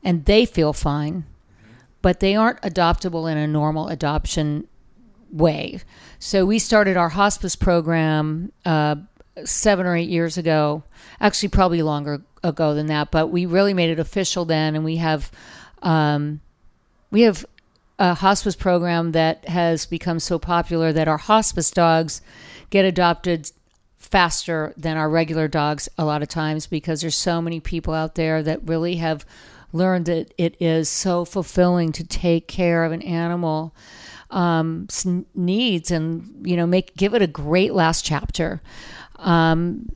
and 0.03 0.25
they 0.25 0.45
feel 0.45 0.73
fine, 0.73 1.25
but 2.01 2.19
they 2.19 2.35
aren't 2.35 2.62
adoptable 2.62 3.29
in 3.31 3.38
a 3.38 3.47
normal 3.47 3.88
adoption 3.88 4.67
way. 5.31 5.79
So 6.19 6.45
we 6.45 6.59
started 6.59 6.97
our 6.97 7.09
hospice 7.09 7.55
program 7.55 8.51
uh, 8.63 8.97
seven 9.45 9.85
or 9.85 9.95
eight 9.95 10.09
years 10.09 10.37
ago. 10.37 10.83
Actually, 11.19 11.49
probably 11.49 11.81
longer 11.81 12.21
ago 12.43 12.73
than 12.73 12.87
that, 12.87 13.11
but 13.11 13.27
we 13.27 13.45
really 13.45 13.73
made 13.73 13.89
it 13.89 13.99
official 13.99 14.45
then, 14.45 14.75
and 14.75 14.85
we 14.85 14.97
have 14.97 15.31
um, 15.81 16.41
we 17.11 17.21
have 17.21 17.45
a 17.97 18.13
hospice 18.13 18.55
program 18.55 19.11
that 19.11 19.47
has 19.47 19.85
become 19.85 20.19
so 20.19 20.39
popular 20.39 20.93
that 20.93 21.07
our 21.07 21.17
hospice 21.17 21.69
dogs 21.69 22.21
get 22.69 22.85
adopted 22.85 23.51
faster 23.97 24.73
than 24.77 24.95
our 24.95 25.09
regular 25.09 25.47
dogs 25.47 25.89
a 25.97 26.05
lot 26.05 26.21
of 26.21 26.29
times 26.29 26.65
because 26.65 27.01
there's 27.01 27.15
so 27.15 27.41
many 27.41 27.59
people 27.59 27.93
out 27.93 28.15
there 28.15 28.41
that 28.41 28.67
really 28.67 28.95
have 28.95 29.25
learned 29.73 30.05
that 30.05 30.33
it 30.37 30.55
is 30.59 30.87
so 30.87 31.25
fulfilling 31.25 31.91
to 31.91 32.03
take 32.03 32.47
care 32.47 32.85
of 32.85 32.91
an 32.91 33.01
animal 33.01 33.75
um, 34.31 34.87
needs 35.35 35.91
and 35.91 36.47
you 36.47 36.55
know 36.55 36.67
make 36.67 36.95
give 36.95 37.13
it 37.13 37.21
a 37.21 37.27
great 37.27 37.73
last 37.73 38.05
chapter. 38.05 38.61
Um, 39.19 39.89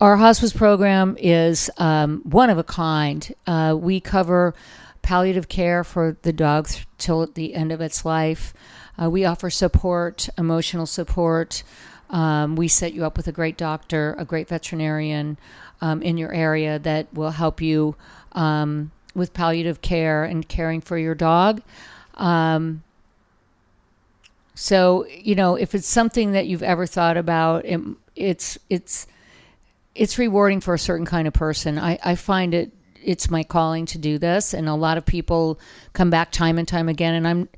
our 0.00 0.16
hospice 0.16 0.52
program 0.52 1.16
is 1.18 1.70
um, 1.76 2.22
one 2.24 2.48
of 2.48 2.58
a 2.58 2.64
kind. 2.64 3.34
Uh, 3.46 3.76
we 3.78 4.00
cover 4.00 4.54
palliative 5.02 5.48
care 5.48 5.84
for 5.84 6.16
the 6.22 6.32
dog 6.32 6.68
th- 6.68 6.86
till 6.96 7.26
the 7.26 7.54
end 7.54 7.72
of 7.72 7.80
its 7.80 8.04
life. 8.04 8.54
Uh, 9.00 9.10
we 9.10 9.24
offer 9.24 9.50
support, 9.50 10.28
emotional 10.38 10.86
support. 10.86 11.62
Um, 12.08 12.56
we 12.56 12.68
set 12.68 12.92
you 12.92 13.04
up 13.04 13.16
with 13.16 13.28
a 13.28 13.32
great 13.32 13.56
doctor, 13.56 14.14
a 14.18 14.24
great 14.24 14.48
veterinarian 14.48 15.38
um, 15.80 16.02
in 16.02 16.16
your 16.16 16.32
area 16.32 16.78
that 16.78 17.12
will 17.12 17.30
help 17.30 17.60
you 17.60 17.94
um, 18.32 18.90
with 19.14 19.32
palliative 19.32 19.80
care 19.80 20.24
and 20.24 20.48
caring 20.48 20.80
for 20.80 20.98
your 20.98 21.14
dog. 21.14 21.62
Um, 22.14 22.82
so 24.54 25.06
you 25.08 25.34
know, 25.34 25.56
if 25.56 25.74
it's 25.74 25.86
something 25.86 26.32
that 26.32 26.46
you've 26.46 26.62
ever 26.62 26.86
thought 26.86 27.16
about, 27.16 27.64
it, 27.64 27.80
it's 28.16 28.58
it's 28.68 29.06
it's 29.94 30.18
rewarding 30.18 30.60
for 30.60 30.74
a 30.74 30.78
certain 30.78 31.06
kind 31.06 31.26
of 31.26 31.34
person. 31.34 31.78
I, 31.78 31.98
I 32.02 32.14
find 32.14 32.54
it 32.54 32.72
it's 33.02 33.30
my 33.30 33.42
calling 33.42 33.86
to 33.86 33.98
do 33.98 34.18
this, 34.18 34.54
and 34.54 34.68
a 34.68 34.74
lot 34.74 34.98
of 34.98 35.06
people 35.06 35.58
come 35.92 36.10
back 36.10 36.32
time 36.32 36.58
and 36.58 36.68
time 36.68 36.88
again. 36.88 37.14
And 37.14 37.26
I'm 37.26 37.48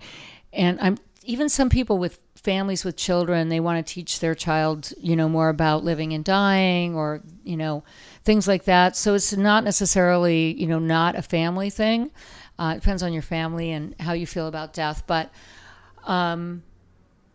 and 0.52 0.80
I'm 0.80 0.98
even 1.24 1.48
some 1.48 1.68
people 1.68 1.98
with 1.98 2.18
families 2.34 2.84
with 2.84 2.96
children 2.96 3.48
they 3.48 3.60
want 3.60 3.86
to 3.86 3.94
teach 3.94 4.18
their 4.18 4.34
child 4.34 4.92
you 4.98 5.14
know 5.14 5.28
more 5.28 5.48
about 5.48 5.84
living 5.84 6.12
and 6.12 6.24
dying 6.24 6.96
or 6.96 7.22
you 7.44 7.56
know 7.56 7.84
things 8.24 8.48
like 8.48 8.64
that 8.64 8.96
so 8.96 9.14
it's 9.14 9.32
not 9.36 9.62
necessarily 9.62 10.52
you 10.54 10.66
know 10.66 10.80
not 10.80 11.14
a 11.14 11.22
family 11.22 11.70
thing 11.70 12.10
uh, 12.58 12.72
it 12.74 12.80
depends 12.80 13.00
on 13.00 13.12
your 13.12 13.22
family 13.22 13.70
and 13.70 13.94
how 14.00 14.12
you 14.12 14.26
feel 14.26 14.48
about 14.48 14.72
death 14.72 15.04
but 15.06 15.30
um, 16.02 16.64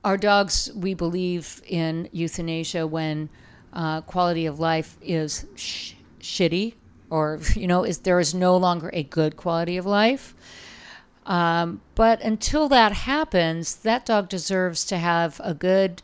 our 0.07 0.15
dogs 0.15 0.71
we 0.73 0.93
believe 0.93 1.61
in 1.67 2.07
euthanasia 2.13 2.87
when 2.87 3.27
uh, 3.73 3.99
quality 3.99 4.45
of 4.45 4.57
life 4.57 4.97
is 5.01 5.45
sh- 5.55 5.95
shitty 6.21 6.75
or 7.09 7.41
you 7.55 7.67
know 7.67 7.83
is 7.83 7.99
there 7.99 8.17
is 8.17 8.33
no 8.33 8.55
longer 8.55 8.89
a 8.93 9.03
good 9.03 9.35
quality 9.35 9.75
of 9.75 9.85
life. 9.85 10.33
Um, 11.25 11.81
but 11.93 12.21
until 12.21 12.69
that 12.69 12.93
happens 12.93 13.75
that 13.75 14.05
dog 14.05 14.29
deserves 14.29 14.85
to 14.85 14.97
have 14.97 15.41
a 15.43 15.53
good 15.53 16.01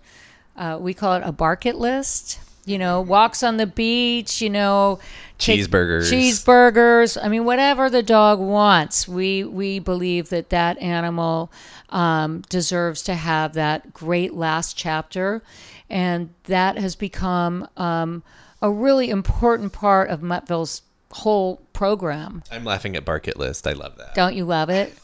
uh, 0.58 0.78
we 0.82 0.94
call 0.94 1.14
it 1.14 1.24
a 1.24 1.32
barket 1.32 1.78
list 1.78 2.42
you 2.66 2.78
know 2.78 3.02
walks 3.02 3.44
on 3.44 3.58
the 3.58 3.68
beach 3.68 4.42
you 4.42 4.50
know 4.50 5.00
Cheeseburgers. 5.40 6.12
cheeseburgers 6.12 7.18
i 7.22 7.28
mean 7.28 7.46
whatever 7.46 7.90
the 7.90 8.04
dog 8.04 8.40
wants 8.40 9.08
we 9.08 9.44
we 9.44 9.80
believe 9.80 10.30
that 10.30 10.50
that 10.50 10.78
animal 10.80 11.52
um, 11.90 12.42
deserves 12.50 13.04
to 13.04 13.14
have 13.14 13.54
that 13.54 13.94
great 13.94 14.34
last 14.34 14.76
chapter 14.78 15.44
and 15.90 16.30
that 16.46 16.78
has 16.78 16.96
become 16.96 17.68
um, 17.78 18.24
a 18.62 18.72
really 18.72 19.10
important 19.10 19.74
part 19.74 20.10
of 20.10 20.22
muttville's 20.22 20.82
whole 21.12 21.62
program 21.74 22.42
I'm 22.52 22.64
laughing 22.64 22.96
at 22.96 23.06
Barket 23.06 23.38
List. 23.38 23.68
I 23.68 23.74
love 23.74 23.98
that. 23.98 24.16
don't 24.16 24.36
you 24.36 24.46
love 24.46 24.70
it? 24.70 24.98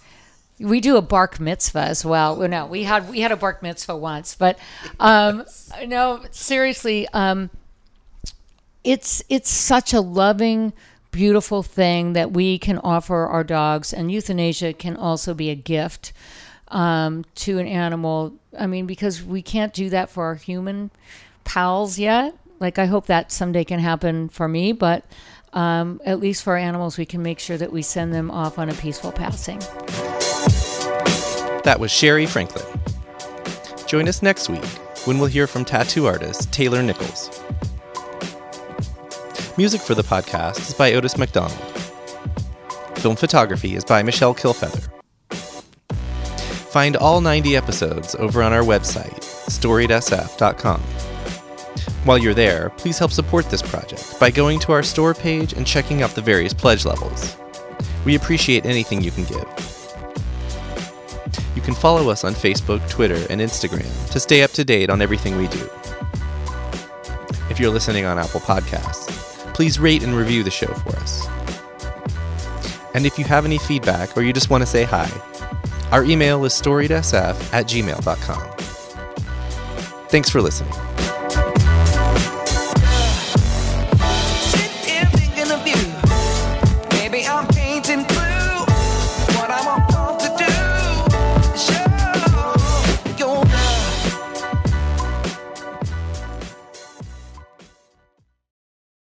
We 0.60 0.82
do 0.82 0.98
a 0.98 1.02
bark 1.02 1.40
mitzvah 1.40 1.84
as 1.84 2.04
well. 2.04 2.36
Well, 2.36 2.50
no, 2.50 2.66
we 2.66 2.84
had 2.84 3.10
we 3.10 3.22
had 3.22 3.32
a 3.32 3.38
bark 3.38 3.64
mitzvah 3.64 3.96
once, 3.96 4.36
but 4.36 4.60
um, 5.00 5.46
no, 5.88 6.24
seriously, 6.32 7.08
um, 7.14 7.50
it's 8.84 9.24
it's 9.30 9.50
such 9.50 9.94
a 9.94 10.02
loving, 10.02 10.74
beautiful 11.12 11.64
thing 11.64 12.14
that 12.14 12.32
we 12.32 12.58
can 12.58 12.78
offer 12.80 13.26
our 13.26 13.44
dogs, 13.44 13.94
and 13.94 14.12
euthanasia 14.12 14.74
can 14.74 14.98
also 14.98 15.34
be 15.34 15.50
a 15.50 15.56
gift 15.56 16.12
um, 16.70 17.24
to 17.36 17.58
an 17.58 17.68
animal. 17.68 18.34
I 18.58 18.68
mean, 18.68 18.86
because 18.86 19.24
we 19.24 19.42
can't 19.42 19.74
do 19.74 19.90
that 19.92 20.10
for 20.10 20.26
our 20.26 20.36
human 20.36 20.92
pals 21.46 21.98
yet. 21.98 22.36
Like 22.60 22.78
I 22.78 22.86
hope 22.86 23.06
that 23.06 23.32
someday 23.32 23.64
can 23.64 23.80
happen 23.80 24.28
for 24.28 24.48
me, 24.48 24.74
but 24.74 25.06
um, 25.54 26.02
at 26.06 26.20
least 26.20 26.44
for 26.44 26.58
animals, 26.58 26.98
we 26.98 27.06
can 27.06 27.24
make 27.24 27.40
sure 27.40 27.58
that 27.58 27.72
we 27.72 27.82
send 27.82 28.14
them 28.14 28.30
off 28.30 28.60
on 28.60 28.70
a 28.70 28.74
peaceful 28.74 29.12
passing. 29.12 29.62
That 31.64 31.80
was 31.80 31.92
Sherri 31.92 32.26
Franklin. 32.26 32.66
Join 33.86 34.08
us 34.08 34.22
next 34.22 34.50
week 34.50 34.66
when 35.06 35.18
we'll 35.20 35.28
hear 35.28 35.48
from 35.48 35.66
tattoo 35.66 36.06
artist 36.06 36.52
Taylor 36.54 36.82
Nichols. 36.82 37.30
Music 39.58 39.82
for 39.82 39.94
the 39.94 40.04
podcast 40.04 40.60
is 40.60 40.74
by 40.74 40.94
Otis 40.94 41.18
McDonald. 41.18 41.60
Film 42.96 43.16
photography 43.16 43.76
is 43.76 43.84
by 43.84 44.02
Michelle 44.04 44.34
Kilfeather. 44.34 44.90
Find 46.72 46.96
all 46.96 47.20
90 47.20 47.58
episodes 47.58 48.16
over 48.16 48.42
on 48.42 48.54
our 48.54 48.64
website, 48.64 49.20
storiedsf.com. 49.50 50.80
While 52.06 52.20
you're 52.20 52.34
there, 52.34 52.70
please 52.78 52.98
help 52.98 53.12
support 53.12 53.50
this 53.50 53.62
project 53.62 54.18
by 54.20 54.32
going 54.32 54.60
to 54.60 54.72
our 54.72 54.84
store 54.84 55.14
page 55.14 55.54
and 55.54 55.68
checking 55.68 56.04
out 56.04 56.12
the 56.12 56.22
various 56.22 56.54
pledge 56.54 56.86
levels. 56.86 57.36
We 58.06 58.16
appreciate 58.16 58.66
anything 58.66 59.02
you 59.02 59.12
can 59.12 59.26
give. 59.26 59.69
You 61.60 61.66
can 61.66 61.76
follow 61.76 62.10
us 62.10 62.24
on 62.24 62.36
Facebook, 62.36 62.90
Twitter, 62.90 63.22
and 63.30 63.42
Instagram 63.42 64.10
to 64.12 64.20
stay 64.22 64.44
up 64.44 64.52
to 64.52 64.64
date 64.64 64.90
on 64.90 65.02
everything 65.02 65.36
we 65.36 65.50
do. 65.50 65.70
If 67.50 67.60
you're 67.60 67.70
listening 67.70 68.06
on 68.06 68.18
Apple 68.18 68.40
Podcasts, 68.40 69.10
please 69.54 69.78
rate 69.78 70.02
and 70.02 70.16
review 70.16 70.42
the 70.42 70.52
show 70.52 70.74
for 70.74 70.96
us. 70.96 71.28
And 72.94 73.06
if 73.06 73.20
you 73.20 73.26
have 73.26 73.44
any 73.44 73.58
feedback 73.58 74.16
or 74.16 74.22
you 74.22 74.32
just 74.32 74.50
want 74.50 74.62
to 74.62 74.66
say 74.66 74.86
hi, 74.86 75.12
our 75.92 76.06
email 76.06 76.46
is 76.46 76.54
storiedsf 76.54 77.54
at 77.54 77.66
gmail.com. 77.66 78.52
Thanks 80.08 80.30
for 80.30 80.42
listening. 80.42 80.89